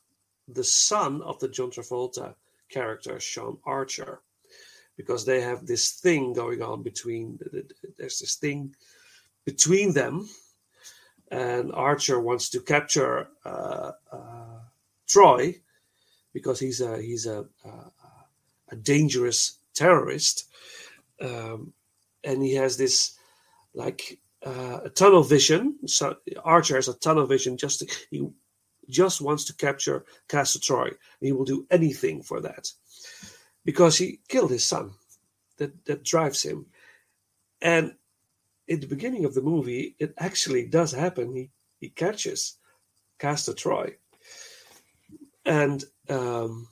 [0.49, 2.35] the son of the John Travolta
[2.69, 4.21] character Sean Archer,
[5.03, 7.39] because they have this thing going on between.
[7.99, 8.75] There's this thing
[9.45, 10.29] between them,
[11.31, 14.61] and Archer wants to capture uh, uh,
[15.09, 15.57] Troy
[16.33, 17.71] because he's a he's a a,
[18.71, 20.49] a dangerous terrorist,
[21.21, 21.73] um,
[22.23, 23.19] and he has this
[23.75, 25.79] like uh, a tunnel vision.
[25.87, 27.57] So Archer has a tunnel vision.
[27.57, 28.29] Just to, he
[28.89, 30.91] just wants to capture Castor Troy.
[31.21, 32.71] He will do anything for that
[33.65, 34.93] because he killed his son.
[35.59, 36.67] That that drives him,
[37.61, 37.95] and
[38.67, 41.35] in the beginning of the movie, it actually does happen.
[41.35, 42.59] He he catches
[43.19, 43.97] Castor Troy,
[45.45, 46.69] and um,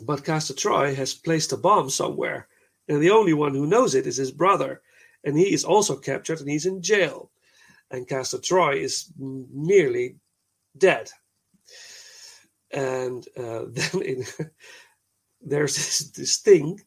[0.00, 2.48] but Castor Troy has placed a bomb somewhere,
[2.88, 4.82] and the only one who knows it is his brother,
[5.22, 7.30] and he is also captured and he's in jail,
[7.90, 10.16] and Castor Troy is nearly
[10.76, 11.10] dead,
[12.72, 14.24] and uh, then in,
[15.44, 16.80] there's this, this thing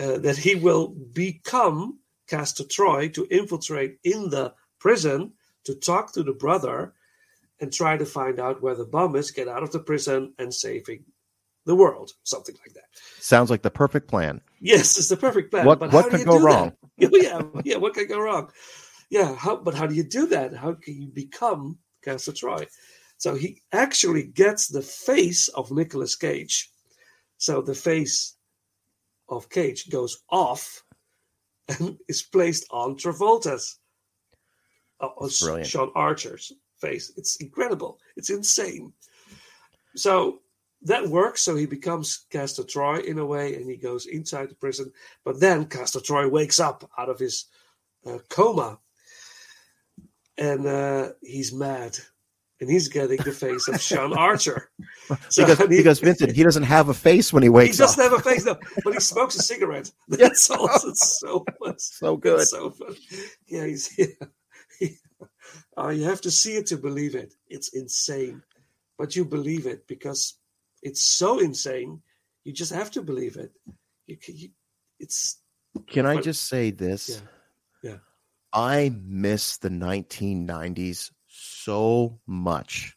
[0.00, 5.32] uh, that he will become Castor Troy to infiltrate in the prison
[5.64, 6.94] to talk to the brother
[7.60, 10.52] and try to find out where the bomb is, get out of the prison, and
[10.52, 11.04] saving
[11.64, 12.84] the world, something like that.
[13.20, 14.40] Sounds like the perfect plan.
[14.60, 15.66] Yes, it's the perfect plan.
[15.66, 16.72] What- but what how do could you go wrong?
[16.98, 18.50] Yeah, yeah, what could go wrong?
[19.10, 20.54] Yeah, how, but how do you do that?
[20.54, 22.66] How can you become Castor Troy?
[23.16, 26.70] So he actually gets the face of Nicolas Cage.
[27.42, 28.36] So the face
[29.28, 30.84] of Cage goes off
[31.68, 33.80] and is placed on Travolta's,
[35.00, 35.66] uh, on brilliant.
[35.66, 37.10] Sean Archer's face.
[37.16, 37.98] It's incredible.
[38.16, 38.92] It's insane.
[39.96, 40.38] So
[40.82, 41.40] that works.
[41.40, 44.92] So he becomes Castor Troy in a way, and he goes inside the prison.
[45.24, 47.46] But then Castor Troy wakes up out of his
[48.06, 48.78] uh, coma,
[50.38, 51.98] and uh, he's mad,
[52.62, 54.70] and he's getting the face of Sean Archer.
[55.28, 57.90] So, because, because Vincent, he doesn't have a face when he wakes up.
[57.90, 59.90] He doesn't have a face, no, but he smokes a cigarette.
[60.08, 61.80] That's also so much.
[61.80, 62.40] so good.
[62.40, 62.94] It's so fun.
[63.46, 64.88] Yeah, he's yeah.
[65.76, 67.34] Uh, you have to see it to believe it.
[67.48, 68.42] It's insane,
[68.96, 70.38] but you believe it because
[70.82, 72.00] it's so insane.
[72.44, 73.50] You just have to believe it.
[74.06, 74.48] You, you
[74.98, 75.42] it's
[75.88, 77.20] Can I But- just say this?
[77.82, 77.90] Yeah.
[77.90, 77.98] Yeah.
[78.52, 81.10] I miss the 1990s
[81.64, 82.94] so much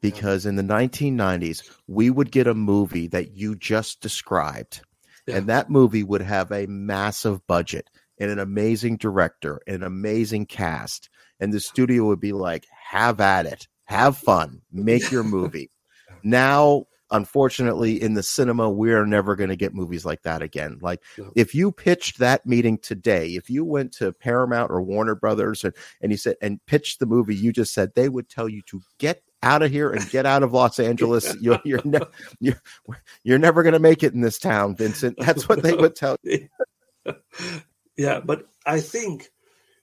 [0.00, 4.82] because in the 1990s, we would get a movie that you just described,
[5.26, 5.36] Yeah.
[5.38, 10.46] and that movie would have a massive budget and an amazing director, and an amazing
[10.46, 11.08] cast,
[11.40, 15.70] and the studio would be like, have at it, have fun, make your movie.
[16.22, 20.78] Now unfortunately, in the cinema, we're never going to get movies like that again.
[20.80, 21.30] Like, No.
[21.36, 25.74] if you pitched that meeting today, if you went to Paramount or Warner Brothers and,
[26.00, 28.80] and you said, and pitched the movie you just said, they would tell you to
[28.98, 31.34] get out of here and get out of Los Angeles.
[31.40, 32.00] You're, you're, ne-
[32.40, 32.60] you're,
[33.22, 35.16] you're never going to make it in this town, Vincent.
[35.20, 36.48] That's what they would tell you.
[37.96, 39.30] yeah, but I think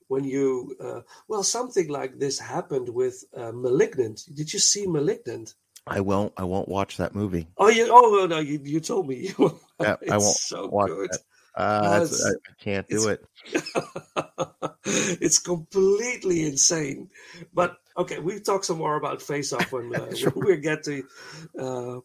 [0.09, 4.21] when you uh, well, something like this happened with uh, *Malignant*.
[4.33, 5.55] Did you see *Malignant*?
[5.85, 7.47] I won't, I won't watch that movie.
[7.57, 9.31] Oh, you oh no, you, you told me.
[9.81, 11.09] Yeah, I won't so watch good.
[11.11, 11.19] that.
[11.55, 13.25] Uh, that's- I, I can't do it.
[14.85, 17.09] it's completely insane.
[17.53, 20.29] But okay, we'll talk some more about Face Off when, uh, Sure.
[20.31, 21.03] when we get to
[21.59, 22.01] uh, uh,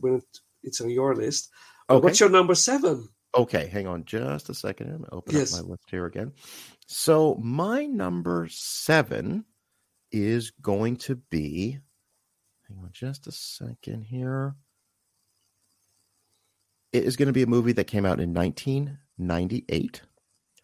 [0.00, 0.22] when
[0.62, 1.50] it's on your list.
[1.90, 2.02] Okay.
[2.02, 3.08] What's your number seven?
[3.36, 4.90] Okay, hang on just a second.
[4.90, 5.58] I'm gonna open Yes.
[5.58, 6.32] up my list here again.
[6.86, 9.44] So my number seven
[10.10, 11.78] is going to be.
[12.70, 14.54] Hang on just a second here.
[16.92, 20.02] It is going to be a movie that came out in 1998.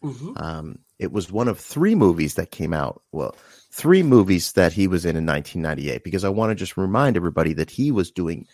[0.02, 3.02] hmm Um, it was one of three movies that came out.
[3.12, 3.34] Well,
[3.70, 6.02] three movies that he was in in 1998.
[6.04, 8.46] Because I want to just remind everybody that he was doing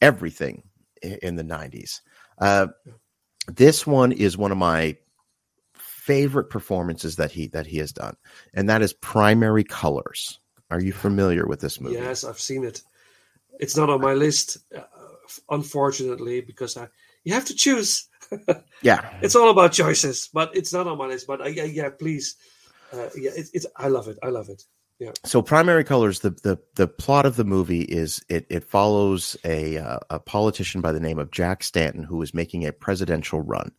[0.00, 0.62] everything
[1.02, 2.00] in the 90s.
[2.38, 2.68] Uh,
[3.48, 4.96] this one is one of my
[5.74, 8.16] favorite performances that he that he has done,
[8.54, 10.38] and that is Primary Colors.
[10.70, 11.96] Are you familiar with this movie?
[11.96, 12.82] Yes, I've seen it.
[13.58, 14.82] It's not on my list, uh,
[15.50, 16.88] unfortunately, because I
[17.24, 18.08] you have to choose.
[18.82, 21.26] Yeah, It's all about choices, but it's not on my list.
[21.26, 22.36] But uh, yeah, yeah, please,
[22.92, 24.18] uh, yeah, it, it's I love it.
[24.22, 24.62] I love it.
[25.00, 25.12] Yeah.
[25.24, 29.78] So primary colors the the the plot of the movie is it it follows a
[29.78, 33.72] uh, a politician by the name of Jack Stanton who is making a presidential run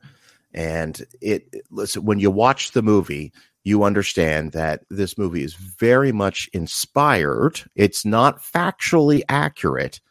[0.53, 3.31] and it it- listen when you watch the movie
[3.69, 10.01] you understand that this movie is very much inspired it's not factually accurate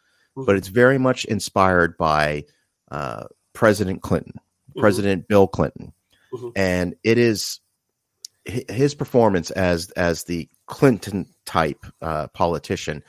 [0.47, 2.45] but it's very much inspired by
[2.93, 4.35] uh, President Clinton
[4.77, 4.81] Mhm.
[4.81, 5.93] President Bill Clinton
[6.33, 6.53] Mhm.
[6.57, 7.61] and it is
[8.69, 13.03] his performance as as the Clinton type uh, politician.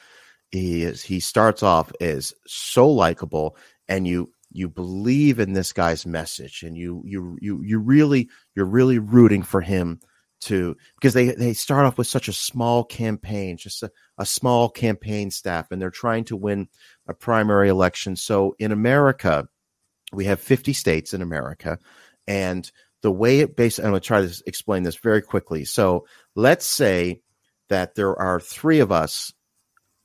[0.52, 3.56] He is he starts off as so likable,
[3.88, 8.66] and you you believe in this guy's message, and you you you you really you're
[8.80, 10.00] really rooting for him
[10.42, 14.70] to because they they start off with such a small campaign, just a, a small
[14.70, 16.68] campaign staff, and they're trying to win
[17.08, 18.16] a primary election.
[18.16, 19.48] So in America,
[20.12, 21.80] we have 50 states in America,
[22.28, 22.70] and
[23.02, 25.66] the way it based, I'm going to try to explain this very quickly.
[25.66, 26.06] So
[26.36, 27.22] let's say
[27.70, 29.32] that there are three of us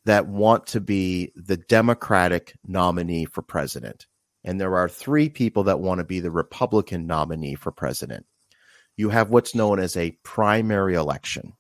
[0.05, 4.07] that want to be the Democratic nominee for president,
[4.45, 8.27] and there are three people that want to be the Republican nominee for president.
[8.97, 11.53] You have what's known as a primary election.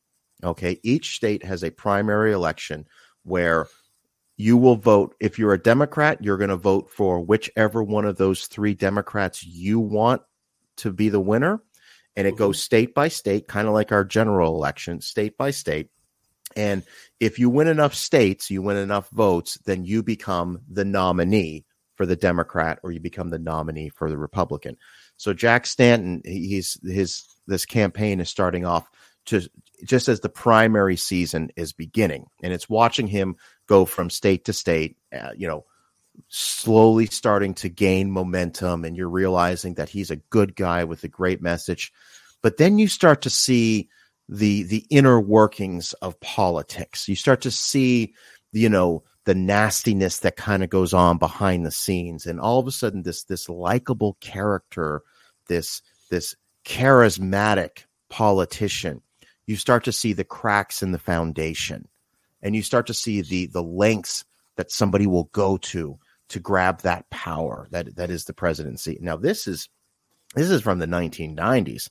[0.42, 0.78] Okay.
[0.82, 2.86] Each state has a primary election
[3.24, 3.66] where
[4.36, 5.14] you will vote.
[5.20, 9.44] If you're a Democrat, you're going to vote for whichever one of those three Democrats
[9.44, 10.22] you want
[10.76, 11.62] to be the winner.
[12.16, 12.64] And it goes mm-hmm.
[12.64, 15.90] state by state, kind of like our general election, state by state.
[16.56, 16.84] And
[17.18, 21.64] if you win enough states, you win enough votes, then you become the nominee
[21.96, 24.76] for the Democrat or you become the nominee for the Republican.
[25.24, 28.86] So Jack Stanton, he's his this campaign is starting off
[29.24, 29.40] to
[29.82, 33.36] just as the primary season is beginning, and it's watching him
[33.66, 34.98] go from state to state.
[35.10, 35.64] Uh, you know,
[36.28, 41.08] slowly starting to gain momentum, and you're realizing that he's a good guy with a
[41.08, 41.90] great message.
[42.42, 43.88] But then you start to see
[44.28, 47.08] the the inner workings of politics.
[47.08, 48.12] You start to see,
[48.52, 52.66] you know, the nastiness that kind of goes on behind the scenes, and all of
[52.66, 55.00] a sudden, this this likable character,
[55.46, 56.34] this this
[56.64, 59.02] charismatic politician,
[59.46, 61.88] you start to see the cracks in the foundation,
[62.42, 64.24] and you start to see the the lengths
[64.56, 65.98] that somebody will go to
[66.28, 68.98] to grab that power that that is the presidency.
[69.00, 69.68] Now, this is
[70.34, 71.90] this is from the 1990s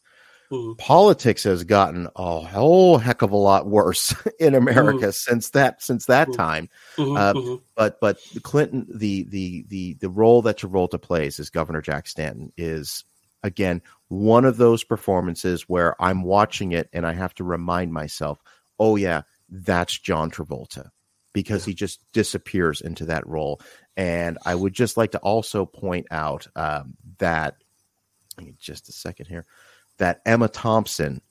[0.51, 0.77] Mhm.
[0.77, 6.05] politics has gotten a whole heck of a lot worse in America since that since
[6.07, 6.35] that Mhm.
[6.35, 6.69] time.
[6.97, 7.57] Mhm, Uh.
[7.75, 12.51] But but Clinton, the the the the role that Travolta plays as Governor Jack Stanton
[12.55, 13.03] is
[13.43, 18.39] again one of those performances where I'm watching it and I have to remind myself,
[18.79, 20.89] oh yeah, that's John Travolta
[21.33, 23.59] because he just disappears into that role.
[23.97, 27.55] And I would just like to also point out um, that
[28.59, 29.45] just a second here
[29.97, 31.21] that Emma Thompson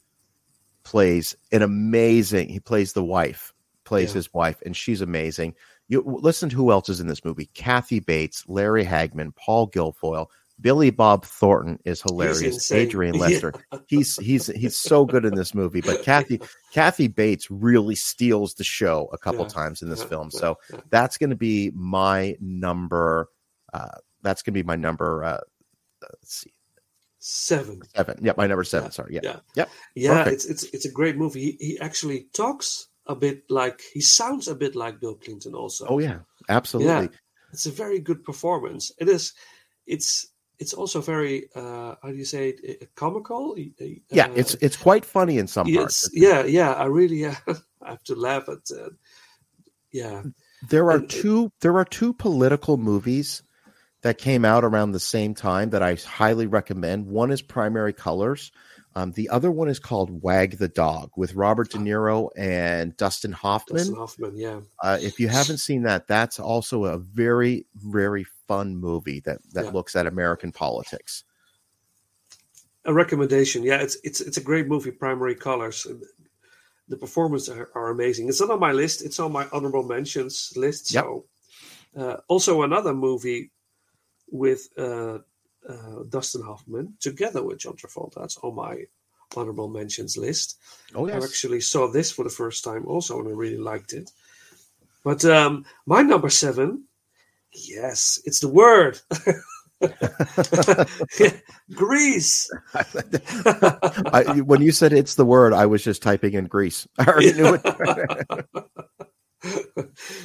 [0.84, 2.48] plays an amazing.
[2.48, 3.52] He plays the wife,
[3.84, 4.14] plays Yeah.
[4.14, 5.54] his wife, and she's amazing.
[5.88, 10.26] You listen to who else is in this movie: Kathy Bates, Larry Hagman, Paul Guilfoyle,
[10.62, 12.70] Billy Bob Thornton is hilarious.
[12.72, 13.20] Adrian Yeah.
[13.20, 13.52] Lester,
[13.88, 15.80] he's he's he's so good in this movie.
[15.82, 16.40] But Kathy
[16.72, 19.48] Kathy Bates really steals the show a couple Yeah.
[19.48, 20.30] times in this Yeah, film.
[20.32, 20.80] yeah, So yeah.
[20.90, 23.28] that's going to be my number.
[23.74, 23.88] Uh,
[24.22, 25.24] that's going to be my number.
[25.24, 25.40] Uh,
[26.02, 26.52] let's see,
[27.18, 27.80] Seven.
[27.94, 28.18] seven.
[28.22, 28.86] Yeah, my number seven.
[28.86, 29.14] Yeah, Sorry.
[29.14, 29.20] Yeah.
[29.22, 29.36] yeah.
[29.56, 29.70] Yep.
[29.94, 30.34] Yeah, Perfect.
[30.34, 31.56] it's it's it's a great movie.
[31.58, 35.54] He, he actually talks a bit like he sounds a bit like Bill Clinton.
[35.54, 36.92] Also, Oh yeah, absolutely.
[36.92, 37.08] Yeah.
[37.52, 38.92] it's a very good performance.
[38.98, 39.32] It is.
[39.86, 43.54] It's it's also very uh how do you say it, uh, comical.
[43.58, 46.08] Uh, Yeah, it's it's quite funny in some parts.
[46.12, 46.72] yeah yeah.
[46.72, 47.34] I really uh,
[47.84, 48.70] have to laugh at.
[48.70, 48.90] Uh,
[49.92, 50.22] yeah,
[50.70, 53.42] There are and two there are two political movies
[54.02, 57.06] that came out around the same time that I highly recommend.
[57.06, 58.52] One is Primary Colors.
[58.94, 63.32] Um, the other one is called Wag the Dog with Robert De Niro and Dustin
[63.32, 63.78] Hoffman.
[63.78, 64.36] Dustin Hoffman.
[64.36, 69.38] Yeah, Uh, if you haven't seen that, that's also a very, very fun movie that,
[69.54, 69.76] that Yeah.
[69.76, 71.24] looks at American politics.
[72.84, 73.62] a recommendation.
[73.70, 74.90] Yeah, it's it's it's a great movie.
[74.90, 75.86] Primary Colors.
[76.92, 78.24] The performances are, are amazing.
[78.28, 78.96] It's not on my list.
[79.06, 80.34] It's on my honorable mentions
[80.64, 80.82] list.
[80.92, 81.04] Yep.
[81.04, 81.24] So,
[82.00, 83.42] uh, also another movie
[84.42, 85.18] with uh,
[85.72, 88.16] uh, Dustin Hoffman together with John Travolta.
[88.20, 88.74] That's on my
[89.36, 90.58] honorable mentions list.
[90.94, 94.10] Oh I actually saw this for the first time also, and I really liked it.
[95.04, 96.68] But um, my number seven,
[97.52, 99.00] yes, it's the word.
[101.74, 102.50] Grease.
[102.74, 106.86] I, when you said it's the word, I was just typing in Grease.
[106.98, 107.64] I already knew it.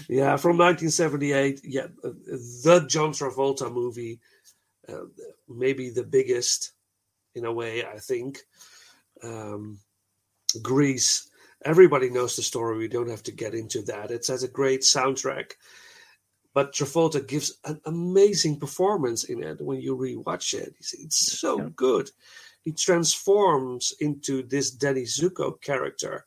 [0.10, 1.62] yeah, from 1978.
[1.64, 4.20] Yeah, the John Travolta movie,
[4.88, 5.06] uh,
[5.48, 6.74] maybe the biggest
[7.36, 8.40] in a way, I think.
[9.24, 9.80] Um,
[10.62, 11.30] Grease.
[11.66, 12.78] Everybody knows the story.
[12.78, 14.12] We don't have to get into that.
[14.12, 15.54] It has a great soundtrack.
[16.58, 20.74] But Travolta gives an amazing performance in it when you rewatch it.
[20.80, 21.70] It's, it's so Yeah.
[21.76, 22.10] good.
[22.66, 26.26] He transforms into this Danny Zuko character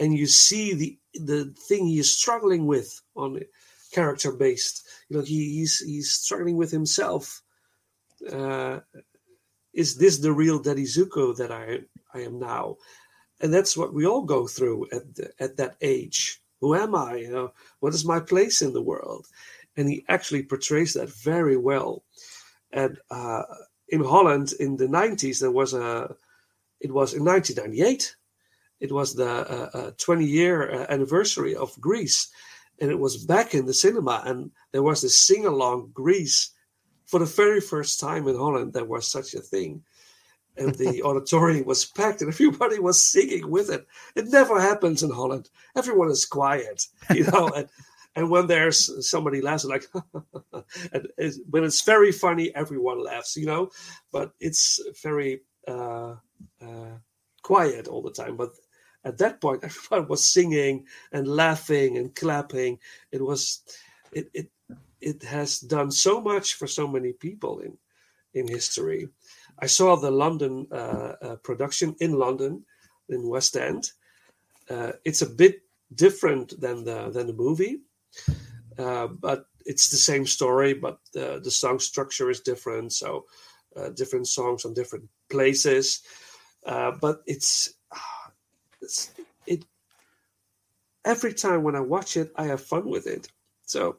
[0.00, 3.40] and you see the the thing he is struggling with on
[3.92, 4.84] character based.
[5.08, 7.42] You know, he, he's he's struggling with himself.
[8.28, 8.80] Uh,
[9.72, 12.78] is this the real Danny Zuko that I I am now?
[13.40, 16.41] And that's what we all go through at the, at that age.
[16.62, 17.16] Who am I?
[17.16, 19.26] You know, what is my place in the world?
[19.76, 22.04] And he actually portrays that very well.
[22.72, 23.42] And uh,
[23.88, 26.16] in Holland in the nineties, there was a.
[26.80, 28.16] It was in 1998
[28.82, 32.28] it was the uh, uh, 20 year uh, anniversary of Grease,
[32.80, 36.50] and it was back in the cinema, and there was this sing along Grease
[37.06, 38.72] for the very first time in Holland.
[38.72, 39.84] There was such a thing,
[40.56, 43.86] and the auditorium was packed, and everybody was singing with it.
[44.14, 45.50] It never happens in Holland.
[45.76, 47.68] Everyone is quiet, you know, and.
[48.14, 49.86] And when there's somebody laughs, like,
[50.92, 53.70] and it's, when it's very funny, everyone laughs, you know.
[54.12, 56.16] But it's very uh,
[56.60, 56.98] uh,
[57.42, 58.36] quiet all the time.
[58.36, 58.50] But
[59.04, 62.78] at that point everyone was singing and laughing and clapping
[63.10, 63.62] it was
[64.12, 64.50] it it
[65.00, 67.76] it has done so much for so many people in
[68.34, 69.08] in history
[69.62, 72.64] i saw the london uh, uh, production in london
[73.08, 73.90] in west end.
[74.70, 75.62] Uh, it's a bit
[75.94, 77.80] different than the than the movie
[78.76, 82.92] but it's the same story but the, song structure is different.
[82.92, 83.26] So
[83.94, 86.02] different songs on different places.
[86.64, 87.74] But it's
[88.80, 89.10] it's,
[89.46, 89.64] it
[91.04, 93.28] every time when I watch it, I have fun with it.
[93.66, 93.96] So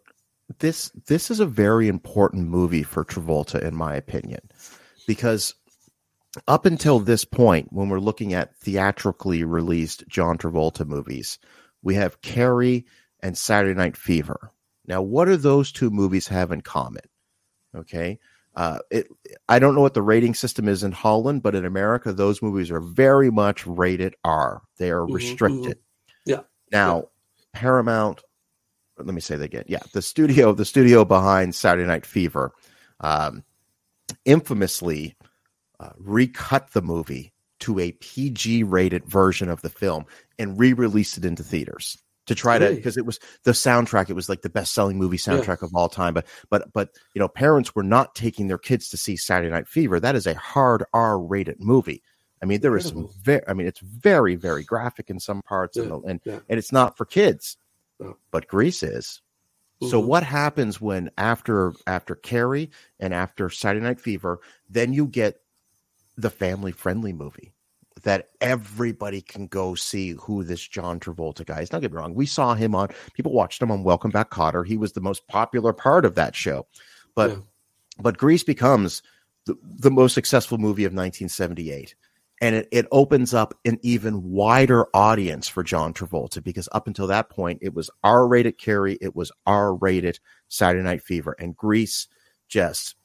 [0.60, 4.42] this this is a very important movie for Travolta, in my opinion,
[5.08, 5.54] because
[6.48, 11.38] up until this point, when we're looking at theatrically released John Travolta movies,
[11.82, 12.86] we have Carrie
[13.22, 14.52] and Saturday Night Fever.
[14.88, 17.04] Now, what do those two movies have in common?
[17.76, 18.20] Okay.
[18.56, 19.08] Uh, it,
[19.50, 22.70] I don't know what the rating system is in Holland, but in America, those movies
[22.70, 24.62] are very much rated R.
[24.78, 25.80] They are Mhm, restricted.
[26.26, 26.42] Yeah.
[26.72, 27.10] Now,
[27.54, 28.22] Paramount.
[28.98, 29.64] Let me say that again.
[29.68, 32.54] Yeah, the studio, the studio behind Saturday Night Fever,
[33.00, 33.44] um,
[34.26, 35.16] infamously
[35.80, 40.06] uh, recut the movie to a PG rated version of the film
[40.38, 44.30] and re-released it into theaters to try to because it was the soundtrack it was
[44.30, 47.76] like the best selling movie soundtrack of all time but but but you know parents
[47.76, 50.00] were not taking their kids to see Saturday Night Fever.
[50.00, 52.02] That is a hard R rated movie.
[52.42, 55.76] I mean there is some very I mean it's very very graphic in some parts
[55.78, 56.40] Yeah, and and, yeah.
[56.50, 57.58] and it's not for kids
[58.00, 58.16] No.
[58.32, 59.22] but Grease is
[59.82, 60.06] so Mhm.
[60.06, 64.40] what happens when after after Carrie and after Saturday Night Fever,
[64.70, 65.42] then you get
[66.18, 67.54] the family friendly movie
[68.04, 71.70] that everybody can go see who this John Travolta guy is.
[71.70, 74.66] Don't get me wrong, we saw him on people watched him on Welcome Back Kotter.
[74.66, 76.68] He was the most popular part of that show.
[77.16, 77.38] But Yeah.
[78.00, 79.02] but Grease becomes
[79.46, 81.96] the, the most successful movie of 1978
[82.44, 87.08] and it, it opens up an even wider audience for John Travolta because up until
[87.08, 92.08] that point it was R-rated Carrie, it was R-rated Saturday Night Fever, and Grease
[92.50, 92.96] just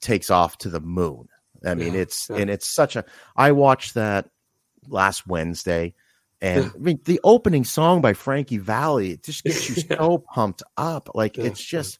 [0.00, 1.28] takes off to the moon.
[1.66, 2.36] I mean, Yeah, it's yeah.
[2.36, 3.04] and it's such a.
[3.34, 4.30] I watched that
[4.86, 5.94] last Wednesday,
[6.40, 9.96] and I mean the opening song by Frankie Valli it just gets you Yeah.
[9.98, 11.10] so pumped up.
[11.12, 11.98] Like Yeah, it's just,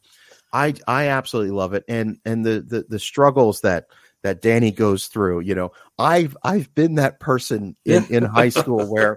[0.53, 3.87] I I absolutely love it, and and the the the struggles that
[4.27, 5.41] that Danny goes through.
[5.41, 9.17] You know, I've I've been that person in in high school where.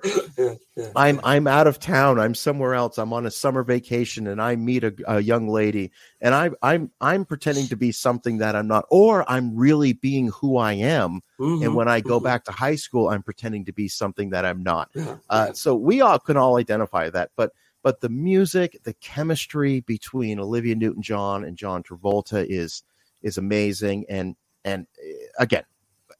[0.95, 2.19] I'm I'm out of town.
[2.19, 2.97] I'm somewhere else.
[2.97, 5.91] I'm on a summer vacation, and I meet a, a young lady,
[6.21, 10.29] and I I'm I'm pretending to be something that I'm not, or I'm really being
[10.29, 11.21] who I am.
[11.39, 12.23] Mhm, And when I go mhm.
[12.23, 14.89] back to high school, I'm pretending to be something that I'm not.
[15.29, 17.51] Uh, so we all can all identify that, but
[17.83, 22.83] but the music, the chemistry between Olivia Newton-John and John Travolta is
[23.21, 25.63] is amazing, and and uh, again,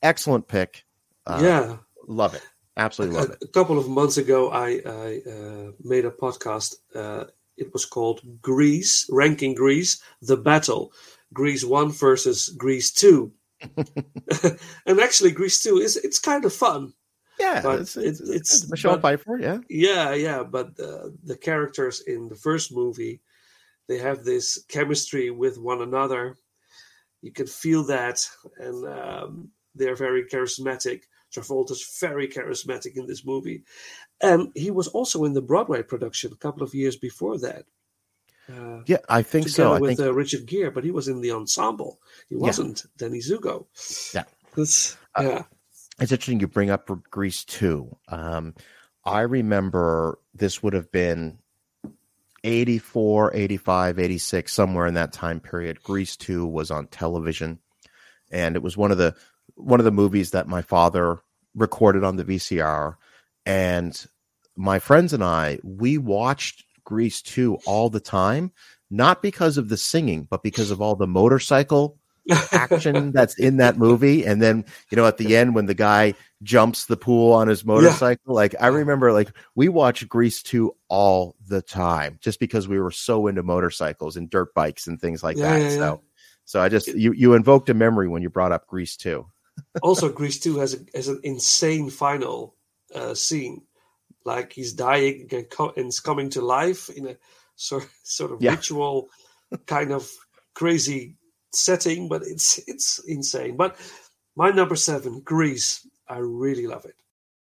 [0.02, 0.86] excellent pick.
[1.26, 1.78] Uh, yeah.
[2.08, 2.42] love it,
[2.78, 3.44] absolutely love a, it.
[3.44, 6.76] a couple of months ago, I, I uh, made a podcast.
[6.96, 7.26] Uh,
[7.58, 10.92] it was called Grease Ranking Grease: The Battle.
[11.32, 13.32] Grease 1 versus Grease 2.
[14.88, 16.94] and actually, Grease 2 is it's kind of fun.
[17.40, 19.38] Yeah, but it's, it's, it- it's, it's- Michelle but- Pfeiffer.
[19.40, 23.22] Yeah, Yeah, yeah, but the, the characters in the first movie,
[23.88, 26.36] they have this chemistry with one another.
[27.22, 28.28] You can feel that,
[28.58, 31.04] and um, they're very charismatic.
[31.34, 33.64] Travolta's very charismatic in this movie,
[34.22, 37.66] and he was also in the Broadway production a couple of years before that.
[38.52, 39.74] Uh, yeah, I think so.
[39.74, 42.00] I with think uh, Richard Gere, but he was in the ensemble.
[42.30, 43.68] He wasn't Danny Zuko.
[44.14, 44.24] Yeah.
[44.56, 45.44] That's, Uh, yeah.
[46.00, 47.96] it's interesting you bring up Grease too.
[48.08, 48.56] Um,
[49.06, 51.38] I remember this would have been
[52.44, 55.84] 84, 85, 86, somewhere in that time period.
[55.84, 57.60] Grease 2 was on television.
[58.32, 59.16] And it was one of the
[59.56, 61.20] one of the movies that my father
[61.56, 62.96] recorded on the VCR.
[63.46, 64.06] And
[64.56, 68.52] my friends and I, we watched Grease 2 all the time,
[68.90, 71.99] not because of the singing, but because of all the motorcycle
[72.52, 74.26] action that's in that movie.
[74.26, 77.66] And then, you know, at the end when the guy jumps the pool on his
[77.66, 82.80] motorcycle, like I remember like we watched Grease 2 all the time just because we
[82.80, 85.60] were so into motorcycles and dirt bikes and things like Yeah, that.
[85.60, 85.78] yeah, yeah.
[85.78, 86.02] So
[86.46, 89.26] so I just you you invoked a memory when you brought up Grease 2.
[89.84, 92.56] also Grease 2 has a, has an insane final
[92.96, 93.62] uh, scene
[94.26, 97.16] like he's dying and, co- and is coming to life in a
[97.56, 98.52] sort sort of Yeah.
[98.52, 99.10] ritual
[99.66, 100.10] kind of
[100.54, 101.16] crazy
[101.52, 103.76] setting but it's it's insane but
[104.36, 105.88] my number 7 Grease.
[106.08, 106.96] I really love it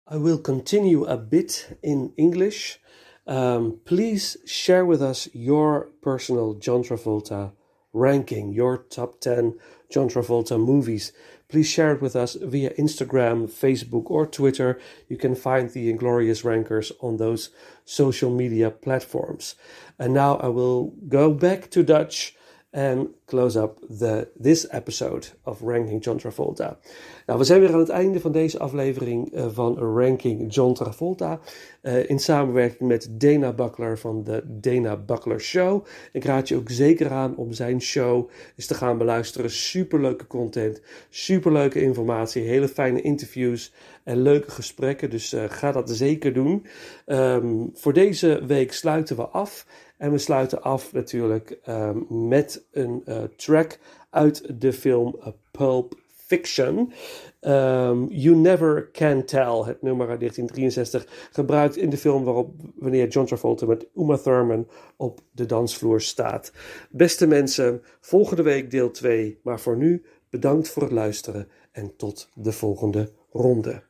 [0.07, 2.79] I will continue a bit in English
[3.25, 7.53] um, please share with us your personal John Travolta
[7.93, 9.57] ranking, your top 10
[9.89, 11.13] John Travolta movies.
[11.47, 14.79] Please share it with us via Instagram, Facebook, or Twitter.
[15.07, 17.51] You can find the Inglorious Rankers on those
[17.85, 19.55] social media platforms.
[19.99, 22.35] And now I will go back to Dutch
[22.73, 26.77] and close up the, this episode of Ranking John Travolta.
[27.25, 31.39] Nou, we zijn weer aan het einde van deze aflevering eh, van Ranking John Travolta.
[31.83, 35.85] eh, in samenwerking met Dana Buckler van de Dana Buckler Show.
[36.11, 39.49] Ik raad je ook zeker aan om zijn show eens te gaan beluisteren.
[39.49, 43.73] Superleuke content, superleuke informatie, hele fijne interviews
[44.03, 45.09] en leuke gesprekken.
[45.09, 46.65] Dus eh, ga dat zeker doen.
[47.05, 49.65] Ehm, voor deze week sluiten we af.
[50.03, 55.93] En we sluiten af natuurlijk ehm, met een eh, track uit de film eh, Pulp
[56.25, 56.93] Fiction.
[57.39, 63.07] Ehm, you Never Can Tell, het nummer uit 1963, gebruikt in de film waarop wanneer
[63.07, 64.67] John Travolta met Uma Thurman
[64.97, 66.51] op de dansvloer staat.
[66.89, 72.29] Beste mensen, volgende week deel 2, maar voor nu bedankt voor het luisteren en tot
[72.33, 73.83] de volgende ronde.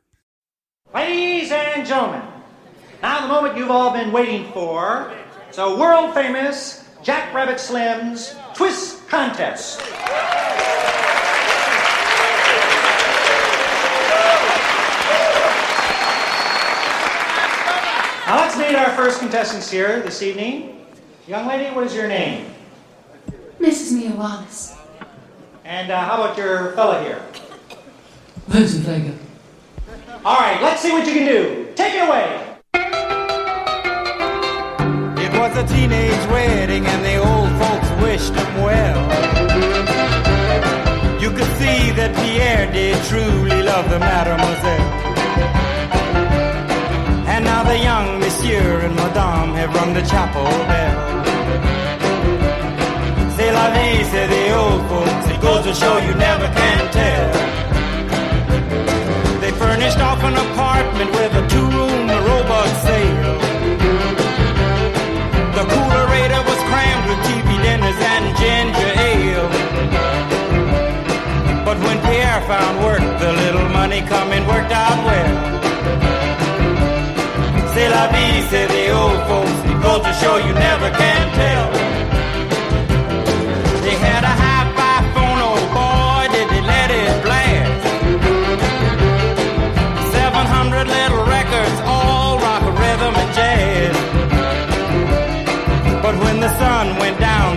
[0.91, 2.21] Ladies and gentlemen,
[3.01, 5.21] now the moment you've all been waiting for.
[5.53, 9.79] It's a world famous Jack Rabbit Slim's Twist Contest.
[18.25, 20.87] Now let's meet our first contestants here this evening.
[21.27, 22.51] Young lady, what is your name?
[23.59, 23.93] Mrs.
[23.93, 24.75] Mia Wallace.
[25.65, 27.21] And uh, how about your fella here?
[28.47, 29.15] Vincent Vega.
[30.25, 31.71] All right, let's see what you can do.
[31.75, 32.52] Take it away.
[35.67, 39.01] teenage wedding and the old folks wished him well.
[41.21, 44.89] You could see that Pierre did truly love the mademoiselle.
[47.33, 51.23] And now the young monsieur and madame have rung the chapel bell.
[53.35, 55.25] C'est la vie, said the old folks.
[55.33, 57.31] It goes to show you never can tell.
[59.41, 63.32] They furnished off an apartment with a two-room Roebuck sale.
[67.13, 69.49] sugar, TV dinners, and ginger ale.
[71.65, 75.51] But when Pierre found work, the little money coming worked out well.
[77.73, 79.57] C'est la vie, said the old folks.
[79.67, 81.71] The culture show you never can tell.
[83.83, 87.83] They had a hi-fi phone, oh boy, did they let it blast.
[90.13, 93.95] 700 little records, all rock, rhythm, and jazz.
[96.03, 96.72] But when the sun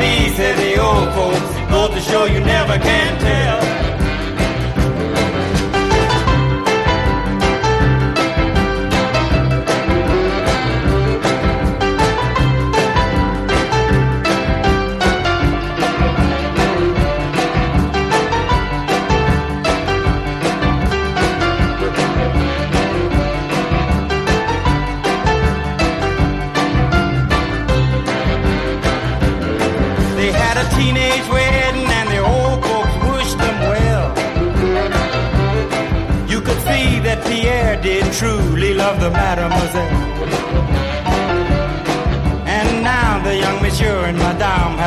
[0.00, 1.70] Vie, say the old folks.
[1.70, 3.87] Goes to show you never can tell.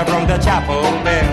[0.02, 1.30] Have rung the chapel bell.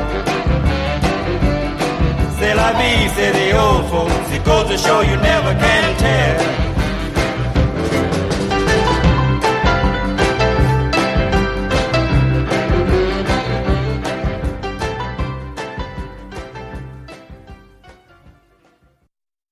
[2.38, 4.32] C'est la vie, say the old folks.
[4.32, 6.67] It goes to show you never can tell.